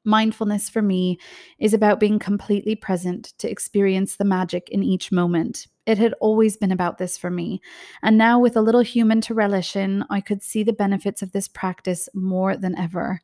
Mindfulness 0.05 0.69
for 0.69 0.83
me 0.83 1.19
is 1.59 1.73
about 1.73 2.01
being 2.01 2.19
completely 2.19 2.75
present 2.75 3.33
to 3.39 3.51
experience 3.51 4.17
the 4.17 4.25
magic 4.25 4.69
in 4.69 4.83
each 4.83 5.11
moment. 5.11 5.67
It 5.87 5.99
had 5.99 6.15
always 6.21 6.57
been 6.57 6.73
about 6.73 6.99
this 6.99 7.17
for 7.17 7.31
me. 7.31 7.61
And 8.03 8.19
now, 8.19 8.39
with 8.39 8.57
a 8.57 8.61
little 8.61 8.83
human 8.83 9.21
to 9.23 9.35
relish 9.35 9.77
in, 9.77 10.05
I 10.11 10.21
could 10.21 10.43
see 10.43 10.63
the 10.63 10.73
benefits 10.73 11.23
of 11.23 11.33
this 11.33 11.49
practice 11.49 12.09
more 12.15 12.57
than 12.57 12.79
ever. 12.79 13.21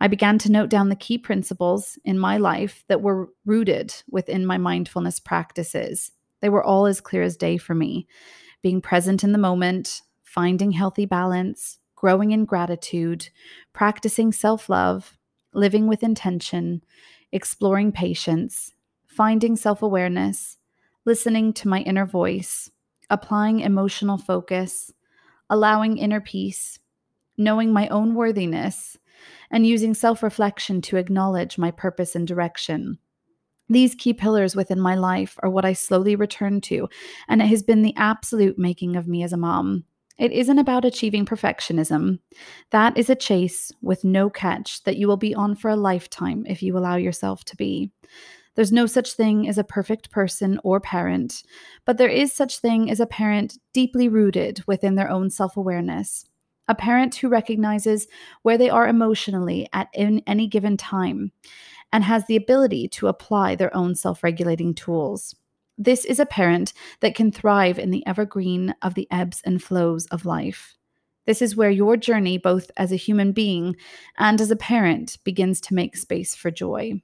I 0.00 0.08
began 0.08 0.38
to 0.38 0.52
note 0.52 0.70
down 0.70 0.88
the 0.88 0.96
key 0.96 1.18
principles 1.18 1.98
in 2.04 2.18
my 2.18 2.38
life 2.38 2.84
that 2.88 3.02
were 3.02 3.28
rooted 3.44 3.94
within 4.10 4.46
my 4.46 4.56
mindfulness 4.56 5.20
practices. 5.20 6.12
They 6.40 6.48
were 6.48 6.64
all 6.64 6.86
as 6.86 7.00
clear 7.00 7.22
as 7.22 7.36
day 7.36 7.58
for 7.58 7.74
me 7.74 8.06
being 8.62 8.80
present 8.80 9.24
in 9.24 9.32
the 9.32 9.38
moment, 9.38 10.02
finding 10.22 10.72
healthy 10.72 11.06
balance, 11.06 11.78
growing 11.96 12.30
in 12.30 12.44
gratitude, 12.44 13.28
practicing 13.72 14.32
self 14.32 14.68
love, 14.68 15.16
living 15.52 15.86
with 15.86 16.02
intention, 16.02 16.82
exploring 17.32 17.92
patience, 17.92 18.72
finding 19.06 19.56
self 19.56 19.82
awareness, 19.82 20.58
listening 21.04 21.52
to 21.54 21.68
my 21.68 21.80
inner 21.80 22.06
voice, 22.06 22.70
applying 23.08 23.60
emotional 23.60 24.18
focus, 24.18 24.92
allowing 25.48 25.98
inner 25.98 26.20
peace, 26.20 26.78
knowing 27.36 27.72
my 27.72 27.88
own 27.88 28.14
worthiness, 28.14 28.96
and 29.50 29.66
using 29.66 29.94
self 29.94 30.22
reflection 30.22 30.80
to 30.82 30.96
acknowledge 30.96 31.58
my 31.58 31.70
purpose 31.70 32.14
and 32.14 32.26
direction. 32.26 32.98
These 33.68 33.94
key 33.94 34.12
pillars 34.12 34.56
within 34.56 34.80
my 34.80 34.96
life 34.96 35.36
are 35.42 35.50
what 35.50 35.64
I 35.64 35.74
slowly 35.74 36.16
return 36.16 36.60
to, 36.62 36.88
and 37.28 37.40
it 37.40 37.46
has 37.46 37.62
been 37.62 37.82
the 37.82 37.94
absolute 37.96 38.58
making 38.58 38.96
of 38.96 39.06
me 39.06 39.22
as 39.22 39.32
a 39.32 39.36
mom. 39.36 39.84
It 40.20 40.32
isn't 40.32 40.58
about 40.58 40.84
achieving 40.84 41.24
perfectionism. 41.24 42.18
That 42.72 42.98
is 42.98 43.08
a 43.08 43.14
chase 43.14 43.72
with 43.80 44.04
no 44.04 44.28
catch 44.28 44.84
that 44.84 44.98
you 44.98 45.08
will 45.08 45.16
be 45.16 45.34
on 45.34 45.56
for 45.56 45.70
a 45.70 45.76
lifetime 45.76 46.44
if 46.46 46.62
you 46.62 46.76
allow 46.76 46.96
yourself 46.96 47.42
to 47.46 47.56
be. 47.56 47.90
There's 48.54 48.70
no 48.70 48.84
such 48.84 49.14
thing 49.14 49.48
as 49.48 49.56
a 49.56 49.64
perfect 49.64 50.10
person 50.10 50.60
or 50.62 50.78
parent, 50.78 51.42
but 51.86 51.96
there 51.96 52.10
is 52.10 52.34
such 52.34 52.58
thing 52.58 52.90
as 52.90 53.00
a 53.00 53.06
parent 53.06 53.56
deeply 53.72 54.08
rooted 54.08 54.62
within 54.66 54.94
their 54.94 55.08
own 55.08 55.30
self-awareness. 55.30 56.26
A 56.68 56.74
parent 56.74 57.14
who 57.14 57.30
recognizes 57.30 58.06
where 58.42 58.58
they 58.58 58.68
are 58.68 58.88
emotionally 58.88 59.68
at 59.72 59.88
in 59.94 60.22
any 60.26 60.46
given 60.46 60.76
time 60.76 61.32
and 61.94 62.04
has 62.04 62.26
the 62.26 62.36
ability 62.36 62.88
to 62.88 63.06
apply 63.06 63.54
their 63.54 63.74
own 63.74 63.94
self-regulating 63.94 64.74
tools. 64.74 65.34
This 65.80 66.04
is 66.04 66.20
a 66.20 66.26
parent 66.26 66.74
that 67.00 67.14
can 67.14 67.32
thrive 67.32 67.78
in 67.78 67.90
the 67.90 68.06
evergreen 68.06 68.74
of 68.82 68.92
the 68.92 69.08
ebbs 69.10 69.40
and 69.46 69.62
flows 69.62 70.04
of 70.08 70.26
life. 70.26 70.76
This 71.24 71.40
is 71.40 71.56
where 71.56 71.70
your 71.70 71.96
journey, 71.96 72.36
both 72.36 72.70
as 72.76 72.92
a 72.92 72.96
human 72.96 73.32
being 73.32 73.76
and 74.18 74.42
as 74.42 74.50
a 74.50 74.56
parent, 74.56 75.16
begins 75.24 75.58
to 75.62 75.74
make 75.74 75.96
space 75.96 76.34
for 76.34 76.50
joy. 76.50 77.00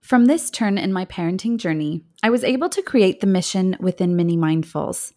From 0.00 0.24
this 0.24 0.50
turn 0.50 0.78
in 0.78 0.94
my 0.94 1.04
parenting 1.04 1.58
journey, 1.58 2.04
I 2.22 2.30
was 2.30 2.42
able 2.42 2.70
to 2.70 2.80
create 2.80 3.20
the 3.20 3.26
mission 3.26 3.76
within 3.80 4.16
Mini 4.16 4.38
Mindfuls. 4.38 5.12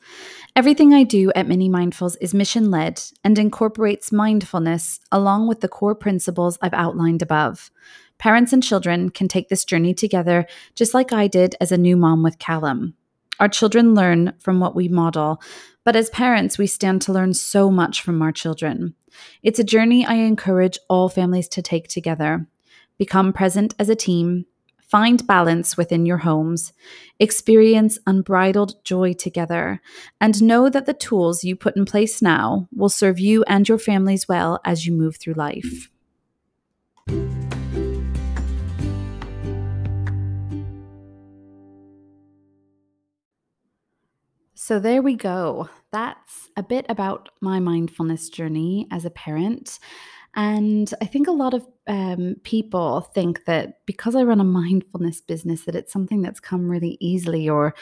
Everything 0.53 0.93
I 0.93 1.03
do 1.03 1.31
at 1.34 1.48
Mini 1.48 1.70
Mindfuls 1.70 2.17
is 2.20 2.34
mission 2.34 2.70
led 2.70 3.01
and 3.24 3.39
incorporates 3.39 4.12
mindfulness 4.12 5.00
along 5.10 5.48
with 5.48 5.62
the 5.62 5.70
core 5.70 5.96
principles 5.96 6.58
I've 6.62 6.74
outlined 6.74 7.22
above. 7.22 7.72
Parents 8.21 8.53
and 8.53 8.61
children 8.61 9.09
can 9.09 9.27
take 9.27 9.49
this 9.49 9.65
journey 9.65 9.95
together, 9.95 10.45
just 10.75 10.93
like 10.93 11.11
I 11.11 11.27
did 11.27 11.55
as 11.59 11.71
a 11.71 11.77
new 11.77 11.97
mom 11.97 12.21
with 12.21 12.37
Callum. 12.37 12.93
Our 13.39 13.49
children 13.49 13.95
learn 13.95 14.33
from 14.37 14.59
what 14.59 14.75
we 14.75 14.87
model, 14.87 15.41
but 15.83 15.95
as 15.95 16.11
parents, 16.11 16.59
we 16.59 16.67
stand 16.67 17.01
to 17.01 17.13
learn 17.13 17.33
so 17.33 17.71
much 17.71 18.03
from 18.03 18.21
our 18.21 18.31
children. 18.31 18.93
It's 19.41 19.57
a 19.57 19.63
journey 19.63 20.05
I 20.05 20.13
encourage 20.13 20.77
all 20.87 21.09
families 21.09 21.47
to 21.47 21.63
take 21.63 21.87
together. 21.87 22.45
Become 22.99 23.33
present 23.33 23.73
as 23.79 23.89
a 23.89 23.95
team, 23.95 24.45
find 24.79 25.25
balance 25.25 25.75
within 25.75 26.05
your 26.05 26.19
homes, 26.19 26.73
experience 27.17 27.97
unbridled 28.05 28.75
joy 28.83 29.13
together, 29.13 29.81
and 30.19 30.43
know 30.43 30.69
that 30.69 30.85
the 30.85 30.93
tools 30.93 31.43
you 31.43 31.55
put 31.55 31.75
in 31.75 31.85
place 31.85 32.21
now 32.21 32.67
will 32.71 32.87
serve 32.87 33.19
you 33.19 33.43
and 33.47 33.67
your 33.67 33.79
families 33.79 34.27
well 34.27 34.59
as 34.63 34.85
you 34.85 34.93
move 34.93 35.17
through 35.17 35.33
life. 35.33 35.89
So 44.63 44.77
there 44.77 45.01
we 45.01 45.15
go. 45.15 45.70
That's 45.91 46.51
a 46.56 46.62
bit 46.62 46.86
about 46.88 47.30
my 47.41 47.60
mindfulness 47.60 48.30
journey 48.30 48.88
as 48.91 49.06
a 49.06 49.10
parent. 49.10 49.80
And 50.36 50.94
I 51.01 51.06
think 51.06 51.27
a 51.27 51.32
lot 51.32 51.56
of 51.56 51.65
um, 51.88 52.36
people 52.44 53.01
think 53.01 53.46
that 53.46 53.84
because 53.88 54.15
I 54.15 54.22
run 54.22 54.39
a 54.39 54.44
mindfulness 54.44 55.20
business, 55.20 55.65
that 55.65 55.74
it's 55.74 55.91
something 55.91 56.22
that's 56.22 56.39
come 56.39 56.70
really 56.70 56.96
easily 57.00 57.50
or 57.50 57.74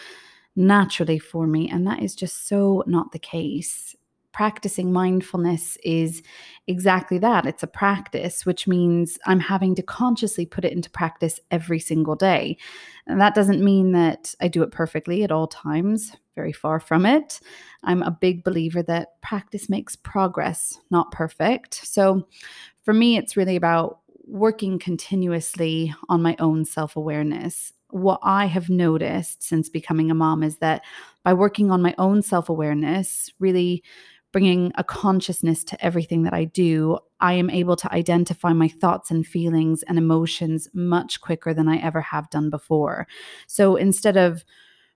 naturally 0.55 1.19
for 1.19 1.47
me. 1.47 1.69
And 1.69 1.85
that 1.85 2.01
is 2.01 2.15
just 2.15 2.47
so 2.47 2.85
not 2.87 3.11
the 3.11 3.19
case 3.19 3.93
practicing 4.39 4.93
mindfulness 4.93 5.77
is 5.83 6.23
exactly 6.65 7.17
that 7.17 7.45
it's 7.45 7.61
a 7.61 7.67
practice, 7.67 8.45
which 8.45 8.69
means 8.69 9.19
I'm 9.25 9.41
having 9.41 9.75
to 9.75 9.83
consciously 9.83 10.45
put 10.45 10.63
it 10.63 10.71
into 10.71 10.89
practice 10.89 11.41
every 11.51 11.77
single 11.81 12.15
day. 12.15 12.57
And 13.05 13.19
that 13.19 13.35
doesn't 13.35 13.61
mean 13.61 13.91
that 13.91 14.33
I 14.39 14.47
do 14.47 14.63
it 14.63 14.71
perfectly 14.71 15.25
at 15.25 15.31
all 15.33 15.47
times, 15.47 16.15
very 16.35 16.53
far 16.53 16.79
from 16.79 17.05
it. 17.05 17.41
I'm 17.83 18.01
a 18.01 18.11
big 18.11 18.45
believer 18.45 18.81
that 18.83 19.19
practice 19.19 19.67
makes 19.67 19.97
progress, 19.97 20.79
not 20.89 21.11
perfect. 21.11 21.73
So 21.85 22.25
for 22.83 22.93
me, 22.93 23.17
it's 23.17 23.35
really 23.35 23.57
about 23.57 23.99
working 24.25 24.79
continuously 24.79 25.93
on 26.07 26.21
my 26.21 26.37
own 26.39 26.63
self 26.63 26.95
awareness 26.95 27.73
what 27.91 28.19
I 28.21 28.45
have 28.45 28.69
noticed 28.69 29.43
since 29.43 29.69
becoming 29.69 30.11
a 30.11 30.15
mom 30.15 30.43
is 30.43 30.57
that 30.57 30.83
by 31.23 31.33
working 31.33 31.71
on 31.71 31.81
my 31.81 31.95
own 31.97 32.21
self 32.21 32.49
awareness, 32.49 33.31
really 33.39 33.83
bringing 34.31 34.71
a 34.75 34.83
consciousness 34.83 35.63
to 35.65 35.83
everything 35.83 36.23
that 36.23 36.33
I 36.33 36.45
do, 36.45 36.99
I 37.19 37.33
am 37.33 37.49
able 37.49 37.75
to 37.77 37.93
identify 37.93 38.53
my 38.53 38.67
thoughts 38.67 39.11
and 39.11 39.25
feelings 39.25 39.83
and 39.83 39.97
emotions 39.97 40.67
much 40.73 41.19
quicker 41.21 41.53
than 41.53 41.67
I 41.67 41.77
ever 41.77 42.01
have 42.01 42.29
done 42.29 42.49
before. 42.49 43.07
So 43.47 43.75
instead 43.75 44.17
of 44.17 44.43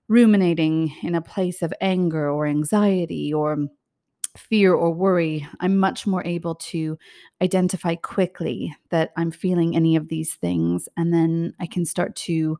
ruminating 0.08 0.94
in 1.02 1.14
a 1.14 1.22
place 1.22 1.62
of 1.62 1.72
anger 1.80 2.30
or 2.30 2.46
anxiety 2.46 3.32
or 3.32 3.58
fear 4.36 4.74
or 4.74 4.92
worry, 4.92 5.46
I'm 5.60 5.78
much 5.78 6.06
more 6.06 6.24
able 6.24 6.56
to 6.56 6.98
identify 7.40 7.94
quickly 7.94 8.74
that 8.90 9.12
I'm 9.16 9.30
feeling 9.30 9.76
any 9.76 9.96
of 9.96 10.08
these 10.08 10.34
things. 10.34 10.88
And 10.96 11.12
then 11.12 11.54
I 11.60 11.66
can 11.66 11.84
start 11.84 12.16
to 12.16 12.58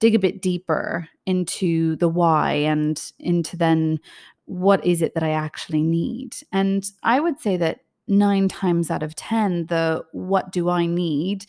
dig 0.00 0.14
a 0.14 0.18
bit 0.18 0.42
deeper 0.42 1.08
into 1.24 1.96
the 1.96 2.08
why 2.08 2.52
and 2.52 3.00
into 3.18 3.56
then 3.56 3.98
what 4.46 4.84
is 4.84 5.02
it 5.02 5.14
that 5.14 5.22
I 5.22 5.30
actually 5.30 5.82
need? 5.82 6.36
And 6.52 6.84
I 7.02 7.20
would 7.20 7.40
say 7.40 7.56
that 7.56 7.80
nine 8.06 8.48
times 8.48 8.90
out 8.90 9.02
of 9.02 9.14
10, 9.14 9.66
the 9.66 10.04
what 10.12 10.52
do 10.52 10.68
I 10.68 10.86
need 10.86 11.46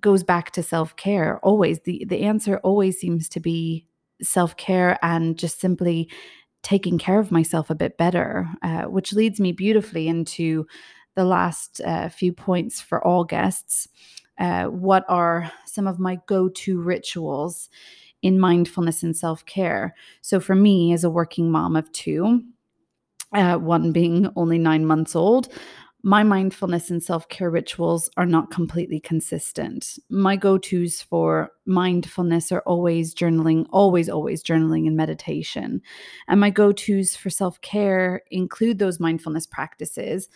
goes 0.00 0.22
back 0.22 0.50
to 0.52 0.62
self 0.62 0.96
care. 0.96 1.38
Always, 1.42 1.80
the, 1.80 2.04
the 2.08 2.22
answer 2.22 2.58
always 2.58 2.98
seems 2.98 3.28
to 3.30 3.40
be 3.40 3.86
self 4.22 4.56
care 4.56 4.98
and 5.02 5.38
just 5.38 5.60
simply 5.60 6.08
taking 6.62 6.98
care 6.98 7.18
of 7.18 7.30
myself 7.30 7.68
a 7.70 7.74
bit 7.74 7.98
better, 7.98 8.48
uh, 8.62 8.84
which 8.84 9.12
leads 9.12 9.38
me 9.38 9.52
beautifully 9.52 10.08
into 10.08 10.66
the 11.14 11.24
last 11.24 11.80
uh, 11.82 12.08
few 12.08 12.32
points 12.32 12.80
for 12.80 13.04
all 13.06 13.24
guests. 13.24 13.88
Uh, 14.38 14.64
what 14.64 15.04
are 15.08 15.52
some 15.66 15.86
of 15.86 16.00
my 16.00 16.18
go 16.26 16.48
to 16.48 16.80
rituals? 16.80 17.68
In 18.24 18.40
mindfulness 18.40 19.02
and 19.02 19.14
self 19.14 19.44
care. 19.44 19.94
So, 20.22 20.40
for 20.40 20.56
me, 20.56 20.92
as 20.94 21.04
a 21.04 21.10
working 21.10 21.50
mom 21.50 21.76
of 21.76 21.92
two, 21.92 22.42
uh, 23.32 23.58
one 23.58 23.92
being 23.92 24.28
only 24.34 24.58
nine 24.58 24.86
months 24.86 25.14
old, 25.14 25.52
my 26.02 26.22
mindfulness 26.22 26.90
and 26.90 27.02
self 27.02 27.28
care 27.28 27.50
rituals 27.50 28.08
are 28.16 28.24
not 28.26 28.50
completely 28.50 28.98
consistent. 28.98 29.98
My 30.08 30.36
go 30.36 30.56
tos 30.56 31.02
for 31.02 31.50
mindfulness 31.66 32.50
are 32.50 32.62
always 32.66 33.14
journaling, 33.14 33.66
always, 33.70 34.08
always 34.08 34.42
journaling 34.42 34.86
and 34.86 34.96
meditation. 34.96 35.82
And 36.26 36.40
my 36.40 36.48
go 36.48 36.72
tos 36.72 37.14
for 37.14 37.28
self 37.28 37.60
care 37.60 38.22
include 38.30 38.78
those 38.78 38.98
mindfulness 38.98 39.46
practices, 39.46 40.30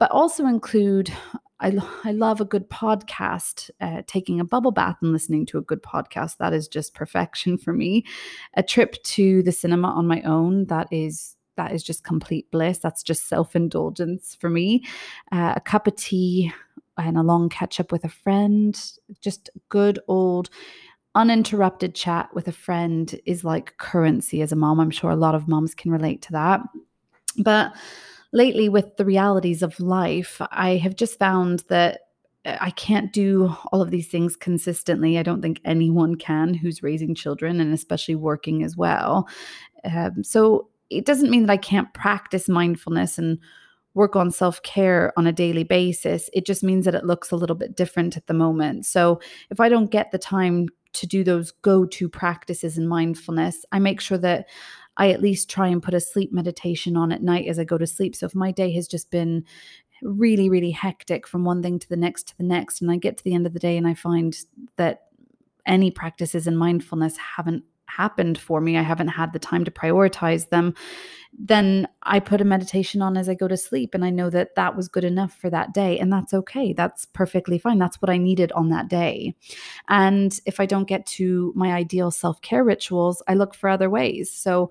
but 0.00 0.10
also 0.10 0.46
include 0.46 1.12
I, 1.60 1.76
I 2.04 2.12
love 2.12 2.40
a 2.40 2.44
good 2.44 2.68
podcast, 2.70 3.70
uh, 3.80 4.02
taking 4.06 4.40
a 4.40 4.44
bubble 4.44 4.72
bath 4.72 4.96
and 5.02 5.12
listening 5.12 5.46
to 5.46 5.58
a 5.58 5.62
good 5.62 5.82
podcast. 5.82 6.38
That 6.38 6.52
is 6.52 6.68
just 6.68 6.94
perfection 6.94 7.58
for 7.58 7.72
me. 7.72 8.04
A 8.54 8.62
trip 8.62 9.02
to 9.04 9.42
the 9.42 9.52
cinema 9.52 9.88
on 9.88 10.06
my 10.06 10.22
own, 10.22 10.66
that 10.66 10.88
is 10.90 11.36
that 11.56 11.72
is 11.72 11.82
just 11.82 12.04
complete 12.04 12.50
bliss. 12.50 12.78
That's 12.78 13.02
just 13.02 13.28
self 13.28 13.54
indulgence 13.54 14.36
for 14.40 14.48
me. 14.48 14.84
Uh, 15.30 15.54
a 15.56 15.60
cup 15.60 15.86
of 15.86 15.96
tea 15.96 16.52
and 16.96 17.18
a 17.18 17.22
long 17.22 17.48
catch 17.48 17.80
up 17.80 17.92
with 17.92 18.04
a 18.04 18.08
friend, 18.08 18.80
just 19.20 19.50
good 19.68 19.98
old 20.08 20.50
uninterrupted 21.14 21.94
chat 21.94 22.32
with 22.34 22.46
a 22.46 22.52
friend 22.52 23.18
is 23.26 23.44
like 23.44 23.76
currency 23.78 24.42
as 24.42 24.52
a 24.52 24.56
mom. 24.56 24.78
I'm 24.78 24.90
sure 24.90 25.10
a 25.10 25.16
lot 25.16 25.34
of 25.34 25.48
moms 25.48 25.74
can 25.74 25.90
relate 25.90 26.22
to 26.22 26.32
that. 26.32 26.60
But 27.38 27.72
lately, 28.32 28.68
with 28.68 28.96
the 28.96 29.04
realities 29.04 29.62
of 29.62 29.78
life, 29.80 30.40
I 30.50 30.76
have 30.76 30.96
just 30.96 31.18
found 31.18 31.64
that 31.68 32.00
uh, 32.44 32.56
I 32.60 32.70
can't 32.70 33.12
do 33.12 33.54
all 33.72 33.82
of 33.82 33.90
these 33.90 34.08
things 34.08 34.36
consistently. 34.36 35.18
I 35.18 35.22
don't 35.22 35.42
think 35.42 35.60
anyone 35.64 36.14
can 36.14 36.54
who's 36.54 36.82
raising 36.82 37.14
children 37.14 37.60
and 37.60 37.72
especially 37.72 38.14
working 38.14 38.62
as 38.62 38.76
well. 38.76 39.28
Um, 39.84 40.24
so 40.24 40.68
it 40.90 41.04
doesn't 41.06 41.30
mean 41.30 41.46
that 41.46 41.52
I 41.52 41.56
can't 41.56 41.92
practice 41.94 42.48
mindfulness 42.48 43.18
and 43.18 43.38
work 43.94 44.16
on 44.16 44.30
self 44.30 44.62
care 44.62 45.12
on 45.16 45.26
a 45.26 45.32
daily 45.32 45.64
basis. 45.64 46.30
It 46.32 46.46
just 46.46 46.62
means 46.62 46.84
that 46.84 46.94
it 46.94 47.04
looks 47.04 47.30
a 47.30 47.36
little 47.36 47.56
bit 47.56 47.76
different 47.76 48.16
at 48.16 48.26
the 48.26 48.34
moment. 48.34 48.86
So 48.86 49.20
if 49.50 49.60
I 49.60 49.68
don't 49.68 49.90
get 49.90 50.10
the 50.10 50.18
time 50.18 50.68
to 50.92 51.06
do 51.06 51.22
those 51.22 51.52
go 51.62 51.86
to 51.86 52.08
practices 52.08 52.76
in 52.76 52.88
mindfulness, 52.88 53.64
I 53.72 53.78
make 53.78 54.00
sure 54.00 54.18
that 54.18 54.46
I 54.96 55.10
at 55.10 55.22
least 55.22 55.48
try 55.48 55.68
and 55.68 55.82
put 55.82 55.94
a 55.94 56.00
sleep 56.00 56.32
meditation 56.32 56.96
on 56.96 57.12
at 57.12 57.22
night 57.22 57.46
as 57.46 57.58
I 57.58 57.64
go 57.64 57.78
to 57.78 57.86
sleep. 57.86 58.14
So 58.14 58.26
if 58.26 58.34
my 58.34 58.50
day 58.50 58.72
has 58.72 58.88
just 58.88 59.10
been 59.10 59.44
really, 60.02 60.48
really 60.48 60.70
hectic 60.70 61.26
from 61.26 61.44
one 61.44 61.62
thing 61.62 61.78
to 61.78 61.88
the 61.88 61.96
next 61.96 62.28
to 62.28 62.36
the 62.36 62.44
next, 62.44 62.80
and 62.80 62.90
I 62.90 62.96
get 62.96 63.16
to 63.18 63.24
the 63.24 63.34
end 63.34 63.46
of 63.46 63.52
the 63.52 63.58
day 63.58 63.76
and 63.76 63.86
I 63.86 63.94
find 63.94 64.36
that 64.76 65.06
any 65.66 65.90
practices 65.90 66.46
in 66.46 66.56
mindfulness 66.56 67.16
haven't 67.16 67.64
happened 67.90 68.38
for 68.38 68.60
me, 68.60 68.78
I 68.78 68.82
haven't 68.82 69.08
had 69.08 69.32
the 69.32 69.38
time 69.38 69.64
to 69.64 69.70
prioritize 69.70 70.48
them, 70.48 70.74
then 71.38 71.88
I 72.02 72.20
put 72.20 72.40
a 72.40 72.44
meditation 72.44 73.02
on 73.02 73.16
as 73.16 73.28
I 73.28 73.34
go 73.34 73.48
to 73.48 73.56
sleep. 73.56 73.94
And 73.94 74.04
I 74.04 74.10
know 74.10 74.30
that 74.30 74.54
that 74.56 74.76
was 74.76 74.88
good 74.88 75.04
enough 75.04 75.32
for 75.32 75.48
that 75.50 75.72
day. 75.72 75.98
And 75.98 76.12
that's 76.12 76.34
okay. 76.34 76.72
That's 76.72 77.06
perfectly 77.06 77.58
fine. 77.58 77.78
That's 77.78 78.02
what 78.02 78.10
I 78.10 78.16
needed 78.16 78.52
on 78.52 78.68
that 78.70 78.88
day. 78.88 79.34
And 79.88 80.38
if 80.44 80.60
I 80.60 80.66
don't 80.66 80.88
get 80.88 81.06
to 81.06 81.52
my 81.54 81.72
ideal 81.72 82.10
self 82.10 82.40
care 82.42 82.64
rituals, 82.64 83.22
I 83.28 83.34
look 83.34 83.54
for 83.54 83.68
other 83.68 83.90
ways. 83.90 84.30
So, 84.32 84.70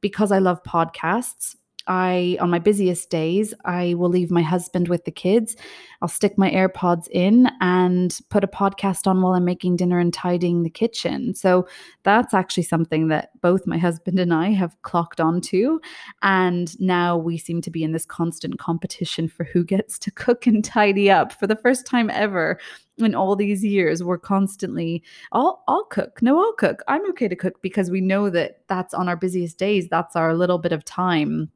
because 0.00 0.30
I 0.30 0.38
love 0.38 0.62
podcasts, 0.62 1.56
I, 1.88 2.36
on 2.40 2.50
my 2.50 2.58
busiest 2.58 3.10
days, 3.10 3.54
I 3.64 3.94
will 3.94 4.10
leave 4.10 4.30
my 4.30 4.42
husband 4.42 4.88
with 4.88 5.04
the 5.06 5.10
kids. 5.10 5.56
I'll 6.02 6.08
stick 6.08 6.36
my 6.36 6.50
AirPods 6.50 7.08
in 7.10 7.50
and 7.60 8.16
put 8.28 8.44
a 8.44 8.48
podcast 8.48 9.06
on 9.06 9.20
while 9.22 9.32
I'm 9.32 9.44
making 9.44 9.76
dinner 9.76 9.98
and 9.98 10.12
tidying 10.12 10.62
the 10.62 10.70
kitchen. 10.70 11.34
So 11.34 11.66
that's 12.02 12.34
actually 12.34 12.64
something 12.64 13.08
that 13.08 13.30
both 13.40 13.66
my 13.66 13.78
husband 13.88 14.18
and 14.18 14.32
I 14.32 14.50
have 14.50 14.80
clocked 14.82 15.20
onto. 15.20 15.80
And 16.22 16.78
now 16.78 17.16
we 17.16 17.38
seem 17.38 17.62
to 17.62 17.70
be 17.70 17.82
in 17.82 17.92
this 17.92 18.06
constant 18.06 18.58
competition 18.58 19.26
for 19.26 19.44
who 19.44 19.64
gets 19.64 19.98
to 20.00 20.10
cook 20.12 20.46
and 20.46 20.64
tidy 20.64 21.10
up 21.10 21.32
for 21.32 21.46
the 21.46 21.56
first 21.56 21.86
time 21.86 22.10
ever 22.10 22.58
in 22.98 23.14
all 23.14 23.36
these 23.36 23.64
years 23.64 24.02
we're 24.02 24.18
constantly 24.18 25.02
I'll 25.30 25.62
I'll 25.68 25.84
cook. 25.84 26.20
No, 26.20 26.38
I'll 26.40 26.52
cook. 26.54 26.82
I'm 26.88 27.08
okay 27.10 27.28
to 27.28 27.36
cook 27.36 27.62
because 27.62 27.90
we 27.90 28.00
know 28.00 28.28
that 28.30 28.62
that's 28.66 28.92
on 28.92 29.08
our 29.08 29.16
busiest 29.16 29.56
days. 29.56 29.88
That's 29.88 30.16
our 30.16 30.34
little 30.34 30.58
bit 30.58 30.72
of 30.72 30.84
time 30.84 31.50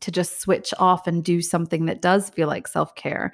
to 0.00 0.10
just 0.10 0.40
switch 0.40 0.72
off 0.78 1.06
and 1.06 1.24
do 1.24 1.40
something 1.40 1.86
that 1.86 2.02
does 2.02 2.30
feel 2.30 2.48
like 2.48 2.68
self 2.68 2.94
care. 2.94 3.32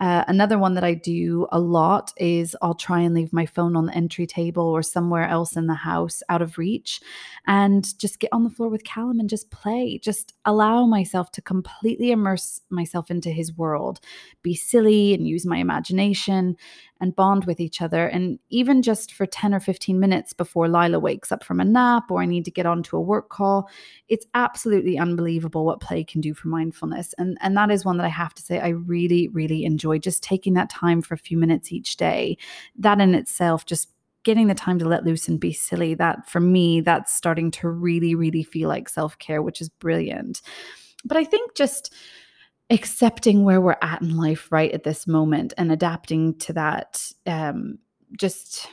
Uh, 0.00 0.24
another 0.28 0.58
one 0.58 0.74
that 0.74 0.84
I 0.84 0.94
do 0.94 1.46
a 1.52 1.60
lot 1.60 2.12
is 2.16 2.56
I'll 2.62 2.74
try 2.74 3.00
and 3.00 3.14
leave 3.14 3.32
my 3.32 3.44
phone 3.44 3.76
on 3.76 3.86
the 3.86 3.94
entry 3.94 4.26
table 4.26 4.64
or 4.64 4.82
somewhere 4.82 5.28
else 5.28 5.56
in 5.56 5.66
the 5.66 5.74
house 5.74 6.22
out 6.30 6.40
of 6.40 6.56
reach 6.56 7.00
and 7.46 7.98
just 7.98 8.18
get 8.18 8.32
on 8.32 8.44
the 8.44 8.50
floor 8.50 8.70
with 8.70 8.84
Callum 8.84 9.20
and 9.20 9.28
just 9.28 9.50
play. 9.50 10.00
Just 10.02 10.32
allow 10.46 10.86
myself 10.86 11.30
to 11.32 11.42
completely 11.42 12.12
immerse 12.12 12.60
myself 12.70 13.10
into 13.10 13.30
his 13.30 13.56
world, 13.56 14.00
be 14.42 14.54
silly 14.54 15.12
and 15.12 15.28
use 15.28 15.44
my 15.44 15.58
imagination 15.58 16.56
and 17.00 17.16
bond 17.16 17.44
with 17.44 17.60
each 17.60 17.80
other. 17.80 18.06
And 18.06 18.38
even 18.50 18.82
just 18.82 19.12
for 19.12 19.26
10 19.26 19.54
or 19.54 19.60
15 19.60 19.98
minutes 19.98 20.32
before 20.32 20.68
Lila 20.68 20.98
wakes 20.98 21.32
up 21.32 21.42
from 21.42 21.60
a 21.60 21.64
nap 21.64 22.10
or 22.10 22.22
I 22.22 22.26
need 22.26 22.44
to 22.44 22.50
get 22.50 22.66
onto 22.66 22.96
a 22.96 23.00
work 23.00 23.30
call, 23.30 23.68
it's 24.08 24.26
absolutely 24.34 24.98
unbelievable 24.98 25.64
what 25.64 25.80
play 25.80 25.99
can 26.04 26.20
do 26.20 26.34
for 26.34 26.48
mindfulness. 26.48 27.14
And, 27.18 27.38
and 27.40 27.56
that 27.56 27.70
is 27.70 27.84
one 27.84 27.96
that 27.98 28.06
I 28.06 28.10
have 28.10 28.34
to 28.34 28.42
say 28.42 28.60
I 28.60 28.68
really, 28.68 29.28
really 29.28 29.64
enjoy 29.64 29.98
just 29.98 30.22
taking 30.22 30.54
that 30.54 30.70
time 30.70 31.02
for 31.02 31.14
a 31.14 31.18
few 31.18 31.38
minutes 31.38 31.72
each 31.72 31.96
day. 31.96 32.36
That 32.76 33.00
in 33.00 33.14
itself 33.14 33.66
just 33.66 33.88
getting 34.22 34.48
the 34.48 34.54
time 34.54 34.78
to 34.78 34.88
let 34.88 35.04
loose 35.04 35.28
and 35.28 35.40
be 35.40 35.52
silly 35.52 35.94
that 35.94 36.28
for 36.28 36.40
me 36.40 36.80
that's 36.80 37.14
starting 37.14 37.50
to 37.50 37.68
really 37.68 38.14
really 38.14 38.42
feel 38.42 38.68
like 38.68 38.88
self-care 38.88 39.42
which 39.42 39.60
is 39.60 39.68
brilliant 39.68 40.42
but 41.04 41.16
i 41.16 41.24
think 41.24 41.54
just 41.54 41.94
accepting 42.70 43.44
where 43.44 43.60
we're 43.60 43.76
at 43.82 44.02
in 44.02 44.16
life 44.16 44.50
right 44.52 44.72
at 44.72 44.84
this 44.84 45.06
moment 45.06 45.52
and 45.58 45.72
adapting 45.72 46.36
to 46.38 46.52
that 46.52 47.10
um, 47.26 47.78
just 48.16 48.68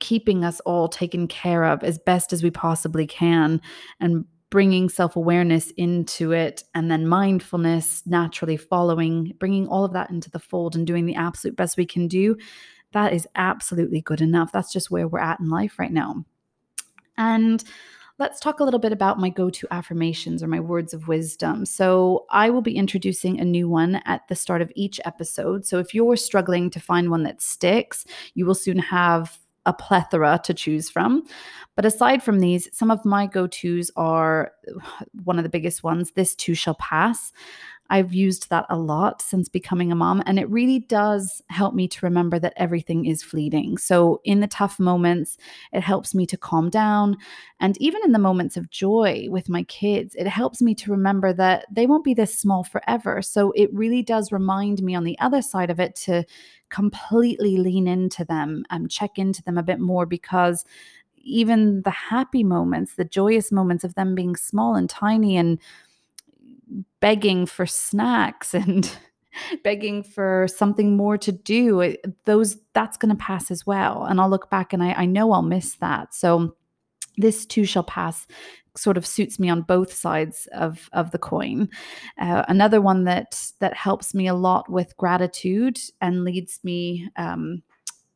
keeping 0.00 0.44
us 0.44 0.60
all 0.60 0.88
taken 0.88 1.28
care 1.28 1.64
of 1.64 1.82
as 1.84 1.98
best 1.98 2.32
as 2.32 2.42
we 2.42 2.50
possibly 2.50 3.06
can 3.06 3.60
and 4.00 4.24
bringing 4.50 4.88
self-awareness 4.88 5.70
into 5.72 6.32
it 6.32 6.62
and 6.74 6.90
then 6.90 7.06
mindfulness 7.06 8.02
naturally 8.06 8.56
following 8.56 9.34
bringing 9.38 9.66
all 9.68 9.84
of 9.84 9.92
that 9.92 10.10
into 10.10 10.30
the 10.30 10.38
fold 10.38 10.76
and 10.76 10.86
doing 10.86 11.04
the 11.04 11.16
absolute 11.16 11.56
best 11.56 11.76
we 11.76 11.86
can 11.86 12.06
do 12.06 12.36
that 12.92 13.12
is 13.12 13.26
absolutely 13.34 14.00
good 14.00 14.20
enough 14.20 14.52
that's 14.52 14.72
just 14.72 14.90
where 14.90 15.08
we're 15.08 15.18
at 15.18 15.40
in 15.40 15.50
life 15.50 15.78
right 15.78 15.92
now 15.92 16.24
and 17.18 17.64
let's 18.18 18.40
talk 18.40 18.60
a 18.60 18.64
little 18.64 18.80
bit 18.80 18.92
about 18.92 19.18
my 19.18 19.28
go 19.28 19.50
to 19.50 19.66
affirmations 19.70 20.42
or 20.42 20.46
my 20.46 20.60
words 20.60 20.94
of 20.94 21.08
wisdom. 21.08 21.66
So, 21.66 22.24
I 22.30 22.50
will 22.50 22.62
be 22.62 22.76
introducing 22.76 23.40
a 23.40 23.44
new 23.44 23.68
one 23.68 23.96
at 24.06 24.26
the 24.28 24.34
start 24.34 24.62
of 24.62 24.72
each 24.74 25.00
episode. 25.04 25.66
So, 25.66 25.78
if 25.78 25.94
you're 25.94 26.16
struggling 26.16 26.70
to 26.70 26.80
find 26.80 27.10
one 27.10 27.24
that 27.24 27.42
sticks, 27.42 28.06
you 28.34 28.46
will 28.46 28.54
soon 28.54 28.78
have 28.78 29.38
a 29.66 29.72
plethora 29.72 30.40
to 30.44 30.54
choose 30.54 30.88
from. 30.88 31.24
But 31.74 31.84
aside 31.84 32.22
from 32.22 32.40
these, 32.40 32.68
some 32.72 32.90
of 32.90 33.04
my 33.04 33.26
go 33.26 33.46
tos 33.46 33.90
are 33.96 34.52
uh, 34.68 35.04
one 35.24 35.38
of 35.38 35.42
the 35.42 35.50
biggest 35.50 35.82
ones 35.82 36.12
this 36.12 36.34
too 36.34 36.54
shall 36.54 36.76
pass. 36.76 37.32
I've 37.90 38.12
used 38.14 38.50
that 38.50 38.66
a 38.68 38.76
lot 38.78 39.22
since 39.22 39.48
becoming 39.48 39.92
a 39.92 39.96
mom, 39.96 40.22
and 40.26 40.38
it 40.38 40.48
really 40.50 40.80
does 40.80 41.42
help 41.48 41.74
me 41.74 41.88
to 41.88 42.06
remember 42.06 42.38
that 42.38 42.54
everything 42.56 43.06
is 43.06 43.22
fleeting. 43.22 43.78
So, 43.78 44.20
in 44.24 44.40
the 44.40 44.46
tough 44.46 44.78
moments, 44.78 45.38
it 45.72 45.82
helps 45.82 46.14
me 46.14 46.26
to 46.26 46.36
calm 46.36 46.70
down. 46.70 47.16
And 47.60 47.76
even 47.80 48.02
in 48.04 48.12
the 48.12 48.18
moments 48.18 48.56
of 48.56 48.70
joy 48.70 49.26
with 49.30 49.48
my 49.48 49.62
kids, 49.64 50.14
it 50.16 50.26
helps 50.26 50.60
me 50.60 50.74
to 50.76 50.90
remember 50.90 51.32
that 51.34 51.66
they 51.70 51.86
won't 51.86 52.04
be 52.04 52.14
this 52.14 52.38
small 52.38 52.64
forever. 52.64 53.22
So, 53.22 53.52
it 53.52 53.72
really 53.72 54.02
does 54.02 54.32
remind 54.32 54.82
me 54.82 54.94
on 54.94 55.04
the 55.04 55.18
other 55.18 55.42
side 55.42 55.70
of 55.70 55.80
it 55.80 55.94
to 56.06 56.24
completely 56.68 57.56
lean 57.56 57.86
into 57.86 58.24
them 58.24 58.64
and 58.70 58.90
check 58.90 59.18
into 59.18 59.42
them 59.44 59.56
a 59.56 59.62
bit 59.62 59.78
more 59.78 60.04
because 60.06 60.64
even 61.22 61.82
the 61.82 61.90
happy 61.90 62.44
moments, 62.44 62.94
the 62.94 63.04
joyous 63.04 63.50
moments 63.50 63.82
of 63.84 63.94
them 63.94 64.14
being 64.14 64.36
small 64.36 64.76
and 64.76 64.88
tiny 64.88 65.36
and 65.36 65.58
begging 67.00 67.46
for 67.46 67.66
snacks 67.66 68.54
and 68.54 68.90
begging 69.62 70.02
for 70.02 70.46
something 70.48 70.96
more 70.96 71.18
to 71.18 71.30
do 71.30 71.94
those 72.24 72.56
that's 72.72 72.96
going 72.96 73.14
to 73.14 73.22
pass 73.22 73.50
as 73.50 73.66
well 73.66 74.04
and 74.04 74.18
i'll 74.18 74.30
look 74.30 74.48
back 74.48 74.72
and 74.72 74.82
I, 74.82 74.92
I 74.92 75.04
know 75.04 75.32
i'll 75.32 75.42
miss 75.42 75.76
that 75.76 76.14
so 76.14 76.56
this 77.18 77.44
too 77.44 77.64
shall 77.64 77.82
pass 77.82 78.26
sort 78.76 78.96
of 78.96 79.06
suits 79.06 79.38
me 79.38 79.50
on 79.50 79.60
both 79.62 79.92
sides 79.92 80.48
of 80.52 80.88
of 80.94 81.10
the 81.10 81.18
coin 81.18 81.68
uh, 82.18 82.44
another 82.48 82.80
one 82.80 83.04
that 83.04 83.52
that 83.60 83.74
helps 83.74 84.14
me 84.14 84.26
a 84.26 84.34
lot 84.34 84.70
with 84.70 84.96
gratitude 84.96 85.78
and 86.00 86.24
leads 86.24 86.60
me 86.62 87.08
um, 87.16 87.62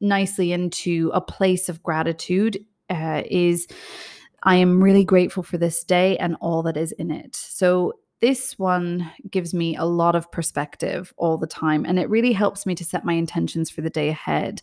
nicely 0.01 0.53
into 0.53 1.11
a 1.13 1.21
place 1.21 1.69
of 1.69 1.83
gratitude 1.83 2.65
uh, 2.89 3.23
is 3.31 3.67
I 4.43 4.57
am 4.57 4.83
really 4.83 5.05
grateful 5.05 5.43
for 5.43 5.59
this 5.59 5.85
day 5.85 6.17
and 6.17 6.37
all 6.41 6.63
that 6.63 6.77
is 6.77 6.93
in 6.93 7.11
it. 7.11 7.37
So 7.37 7.95
this 8.21 8.59
one 8.59 9.11
gives 9.31 9.55
me 9.55 9.77
a 9.77 9.85
lot 9.85 10.15
of 10.15 10.31
perspective 10.31 11.13
all 11.17 11.39
the 11.39 11.47
time, 11.47 11.85
and 11.85 11.99
it 11.99 12.11
really 12.11 12.33
helps 12.33 12.67
me 12.67 12.75
to 12.75 12.85
set 12.85 13.05
my 13.05 13.15
intentions 13.15 13.71
for 13.71 13.81
the 13.81 13.91
day 13.91 14.09
ahead. 14.09 14.63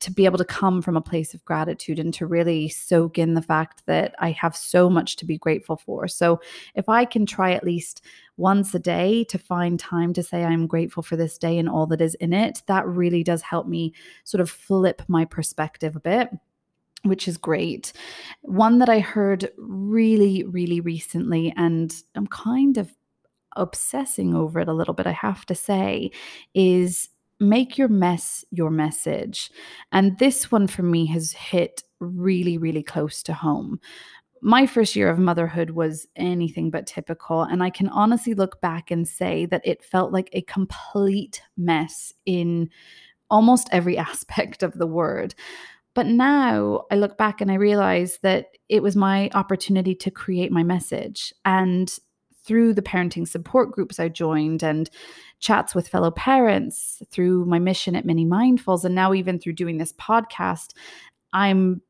to 0.00 0.12
be 0.12 0.26
able 0.26 0.38
to 0.38 0.44
come 0.44 0.80
from 0.80 0.96
a 0.96 1.00
place 1.00 1.34
of 1.34 1.44
gratitude 1.44 1.98
and 1.98 2.14
to 2.14 2.24
really 2.24 2.68
soak 2.68 3.18
in 3.18 3.34
the 3.34 3.42
fact 3.42 3.82
that 3.86 4.14
I 4.20 4.30
have 4.30 4.54
so 4.56 4.88
much 4.88 5.16
to 5.16 5.24
be 5.24 5.38
grateful 5.38 5.76
for. 5.76 6.06
So, 6.06 6.40
if 6.76 6.88
I 6.88 7.04
can 7.04 7.26
try 7.26 7.50
at 7.52 7.64
least 7.64 8.04
once 8.36 8.72
a 8.74 8.78
day 8.78 9.24
to 9.24 9.38
find 9.38 9.78
time 9.78 10.12
to 10.12 10.22
say 10.22 10.44
I'm 10.44 10.68
grateful 10.68 11.02
for 11.02 11.16
this 11.16 11.36
day 11.36 11.58
and 11.58 11.68
all 11.68 11.86
that 11.88 12.00
is 12.00 12.14
in 12.16 12.32
it, 12.32 12.62
that 12.66 12.86
really 12.86 13.24
does 13.24 13.42
help 13.42 13.66
me 13.66 13.92
sort 14.22 14.40
of 14.40 14.50
flip 14.50 15.02
my 15.08 15.24
perspective 15.24 15.96
a 15.96 16.00
bit 16.00 16.30
which 17.04 17.28
is 17.28 17.36
great. 17.36 17.92
One 18.42 18.78
that 18.78 18.88
I 18.88 19.00
heard 19.00 19.50
really, 19.56 20.44
really 20.44 20.80
recently, 20.80 21.52
and 21.56 21.94
I'm 22.14 22.26
kind 22.26 22.76
of 22.76 22.94
obsessing 23.56 24.34
over 24.34 24.60
it 24.60 24.68
a 24.68 24.72
little 24.72 24.94
bit, 24.94 25.06
I 25.06 25.12
have 25.12 25.46
to 25.46 25.54
say, 25.54 26.10
is 26.54 27.08
make 27.40 27.78
your 27.78 27.88
mess 27.88 28.44
your 28.50 28.70
message. 28.70 29.50
And 29.92 30.18
this 30.18 30.50
one 30.50 30.66
for 30.66 30.82
me 30.82 31.06
has 31.06 31.32
hit 31.32 31.82
really, 32.00 32.58
really 32.58 32.82
close 32.82 33.22
to 33.24 33.32
home. 33.32 33.80
My 34.40 34.66
first 34.66 34.94
year 34.94 35.10
of 35.10 35.18
motherhood 35.18 35.70
was 35.70 36.06
anything 36.16 36.70
but 36.70 36.86
typical. 36.86 37.42
And 37.42 37.62
I 37.62 37.70
can 37.70 37.88
honestly 37.88 38.34
look 38.34 38.60
back 38.60 38.90
and 38.90 39.06
say 39.06 39.46
that 39.46 39.62
it 39.64 39.84
felt 39.84 40.12
like 40.12 40.30
a 40.32 40.42
complete 40.42 41.42
mess 41.56 42.12
in 42.24 42.70
almost 43.30 43.68
every 43.72 43.98
aspect 43.98 44.62
of 44.62 44.74
the 44.74 44.86
word. 44.86 45.34
But 45.98 46.06
now 46.06 46.84
I 46.92 46.94
look 46.94 47.18
back 47.18 47.40
and 47.40 47.50
I 47.50 47.54
realize 47.54 48.20
that 48.22 48.56
it 48.68 48.84
was 48.84 48.94
my 48.94 49.30
opportunity 49.34 49.96
to 49.96 50.12
create 50.12 50.52
my 50.52 50.62
message. 50.62 51.34
And 51.44 51.92
through 52.44 52.74
the 52.74 52.82
parenting 52.82 53.26
support 53.26 53.72
groups 53.72 53.98
I 53.98 54.08
joined 54.08 54.62
and 54.62 54.88
chats 55.40 55.74
with 55.74 55.88
fellow 55.88 56.12
parents 56.12 57.02
through 57.10 57.46
my 57.46 57.58
mission 57.58 57.96
at 57.96 58.06
Mini 58.06 58.24
Mindfuls, 58.24 58.84
and 58.84 58.94
now 58.94 59.12
even 59.12 59.40
through 59.40 59.54
doing 59.54 59.78
this 59.78 59.92
podcast, 59.94 60.68
I'm 61.32 61.82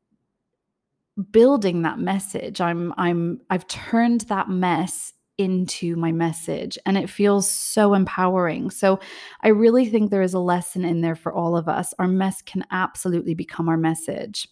building 1.29 1.83
that 1.83 1.99
message. 1.99 2.59
I'm 2.59 2.95
I'm 2.97 3.41
I've 3.51 3.67
turned 3.67 4.21
that 4.21 4.49
mess 4.49 5.13
into 5.39 5.95
my 5.95 6.11
message 6.11 6.77
and 6.85 6.97
it 6.97 7.09
feels 7.09 7.49
so 7.49 7.93
empowering. 7.93 8.69
So 8.69 8.99
I 9.41 9.47
really 9.47 9.87
think 9.87 10.11
there 10.11 10.21
is 10.21 10.33
a 10.33 10.39
lesson 10.39 10.83
in 10.83 11.01
there 11.01 11.15
for 11.15 11.33
all 11.33 11.55
of 11.55 11.67
us. 11.67 11.93
Our 11.97 12.07
mess 12.07 12.41
can 12.41 12.65
absolutely 12.71 13.33
become 13.33 13.69
our 13.69 13.77
message. 13.77 14.47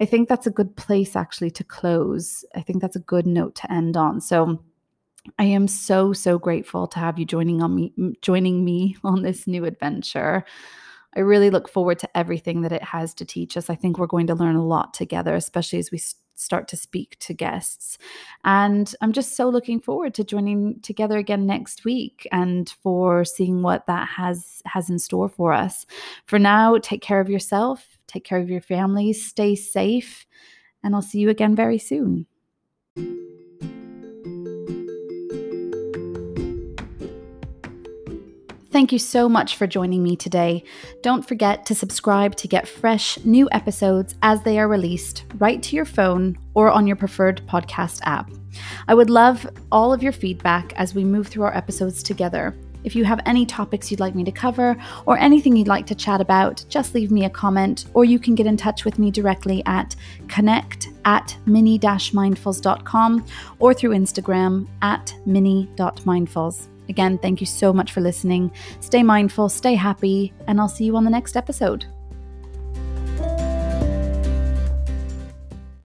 I 0.00 0.06
think 0.06 0.28
that's 0.28 0.46
a 0.46 0.50
good 0.50 0.74
place 0.76 1.14
actually 1.14 1.50
to 1.52 1.64
close. 1.64 2.44
I 2.54 2.62
think 2.62 2.80
that's 2.80 2.96
a 2.96 3.00
good 3.00 3.26
note 3.26 3.54
to 3.56 3.72
end 3.72 3.96
on. 3.96 4.20
So 4.20 4.58
I 5.38 5.44
am 5.44 5.68
so 5.68 6.12
so 6.12 6.38
grateful 6.38 6.86
to 6.88 6.98
have 6.98 7.18
you 7.18 7.24
joining 7.24 7.62
on 7.62 7.74
me 7.74 7.92
joining 8.20 8.64
me 8.64 8.96
on 9.04 9.22
this 9.22 9.46
new 9.46 9.64
adventure. 9.64 10.44
I 11.16 11.20
really 11.20 11.50
look 11.50 11.68
forward 11.68 12.00
to 12.00 12.16
everything 12.16 12.62
that 12.62 12.72
it 12.72 12.82
has 12.82 13.14
to 13.14 13.24
teach 13.24 13.56
us. 13.56 13.70
I 13.70 13.76
think 13.76 13.98
we're 13.98 14.06
going 14.06 14.26
to 14.26 14.34
learn 14.34 14.56
a 14.56 14.66
lot 14.66 14.94
together, 14.94 15.36
especially 15.36 15.78
as 15.78 15.92
we 15.92 15.98
start 16.34 16.68
to 16.68 16.76
speak 16.76 17.16
to 17.20 17.34
guests. 17.34 17.98
And 18.44 18.94
I'm 19.00 19.12
just 19.12 19.36
so 19.36 19.48
looking 19.48 19.80
forward 19.80 20.14
to 20.14 20.24
joining 20.24 20.80
together 20.80 21.18
again 21.18 21.46
next 21.46 21.84
week 21.84 22.26
and 22.32 22.68
for 22.82 23.24
seeing 23.24 23.62
what 23.62 23.86
that 23.86 24.08
has 24.08 24.62
has 24.66 24.90
in 24.90 24.98
store 24.98 25.28
for 25.28 25.52
us. 25.52 25.86
For 26.26 26.38
now, 26.38 26.78
take 26.78 27.02
care 27.02 27.20
of 27.20 27.30
yourself, 27.30 27.98
take 28.06 28.24
care 28.24 28.38
of 28.38 28.50
your 28.50 28.60
families, 28.60 29.24
stay 29.24 29.54
safe, 29.54 30.26
and 30.82 30.94
I'll 30.94 31.02
see 31.02 31.18
you 31.18 31.30
again 31.30 31.54
very 31.54 31.78
soon. 31.78 32.26
Thank 38.74 38.90
you 38.90 38.98
so 38.98 39.28
much 39.28 39.54
for 39.54 39.68
joining 39.68 40.02
me 40.02 40.16
today. 40.16 40.64
Don't 41.00 41.24
forget 41.24 41.64
to 41.66 41.76
subscribe 41.76 42.34
to 42.34 42.48
get 42.48 42.66
fresh 42.66 43.16
new 43.24 43.48
episodes 43.52 44.16
as 44.22 44.42
they 44.42 44.58
are 44.58 44.66
released 44.66 45.26
right 45.38 45.62
to 45.62 45.76
your 45.76 45.84
phone 45.84 46.36
or 46.54 46.72
on 46.72 46.84
your 46.84 46.96
preferred 46.96 47.40
podcast 47.46 48.00
app. 48.02 48.32
I 48.88 48.94
would 48.94 49.10
love 49.10 49.48
all 49.70 49.92
of 49.92 50.02
your 50.02 50.10
feedback 50.10 50.72
as 50.72 50.92
we 50.92 51.04
move 51.04 51.28
through 51.28 51.44
our 51.44 51.56
episodes 51.56 52.02
together. 52.02 52.52
If 52.82 52.96
you 52.96 53.04
have 53.04 53.20
any 53.26 53.46
topics 53.46 53.92
you'd 53.92 54.00
like 54.00 54.16
me 54.16 54.24
to 54.24 54.32
cover 54.32 54.76
or 55.06 55.18
anything 55.18 55.54
you'd 55.54 55.68
like 55.68 55.86
to 55.86 55.94
chat 55.94 56.20
about, 56.20 56.64
just 56.68 56.96
leave 56.96 57.12
me 57.12 57.26
a 57.26 57.30
comment 57.30 57.84
or 57.94 58.04
you 58.04 58.18
can 58.18 58.34
get 58.34 58.46
in 58.46 58.56
touch 58.56 58.84
with 58.84 58.98
me 58.98 59.12
directly 59.12 59.62
at 59.66 59.94
connect 60.26 60.88
at 61.04 61.36
mini-mindfuls.com 61.46 63.24
or 63.60 63.72
through 63.72 63.90
Instagram 63.90 64.66
at 64.82 65.14
mini.mindfuls. 65.26 66.73
Again, 66.88 67.18
thank 67.18 67.40
you 67.40 67.46
so 67.46 67.72
much 67.72 67.92
for 67.92 68.00
listening. 68.00 68.50
Stay 68.80 69.02
mindful, 69.02 69.48
stay 69.48 69.74
happy, 69.74 70.32
and 70.46 70.60
I'll 70.60 70.68
see 70.68 70.84
you 70.84 70.96
on 70.96 71.04
the 71.04 71.10
next 71.10 71.36
episode. 71.36 71.86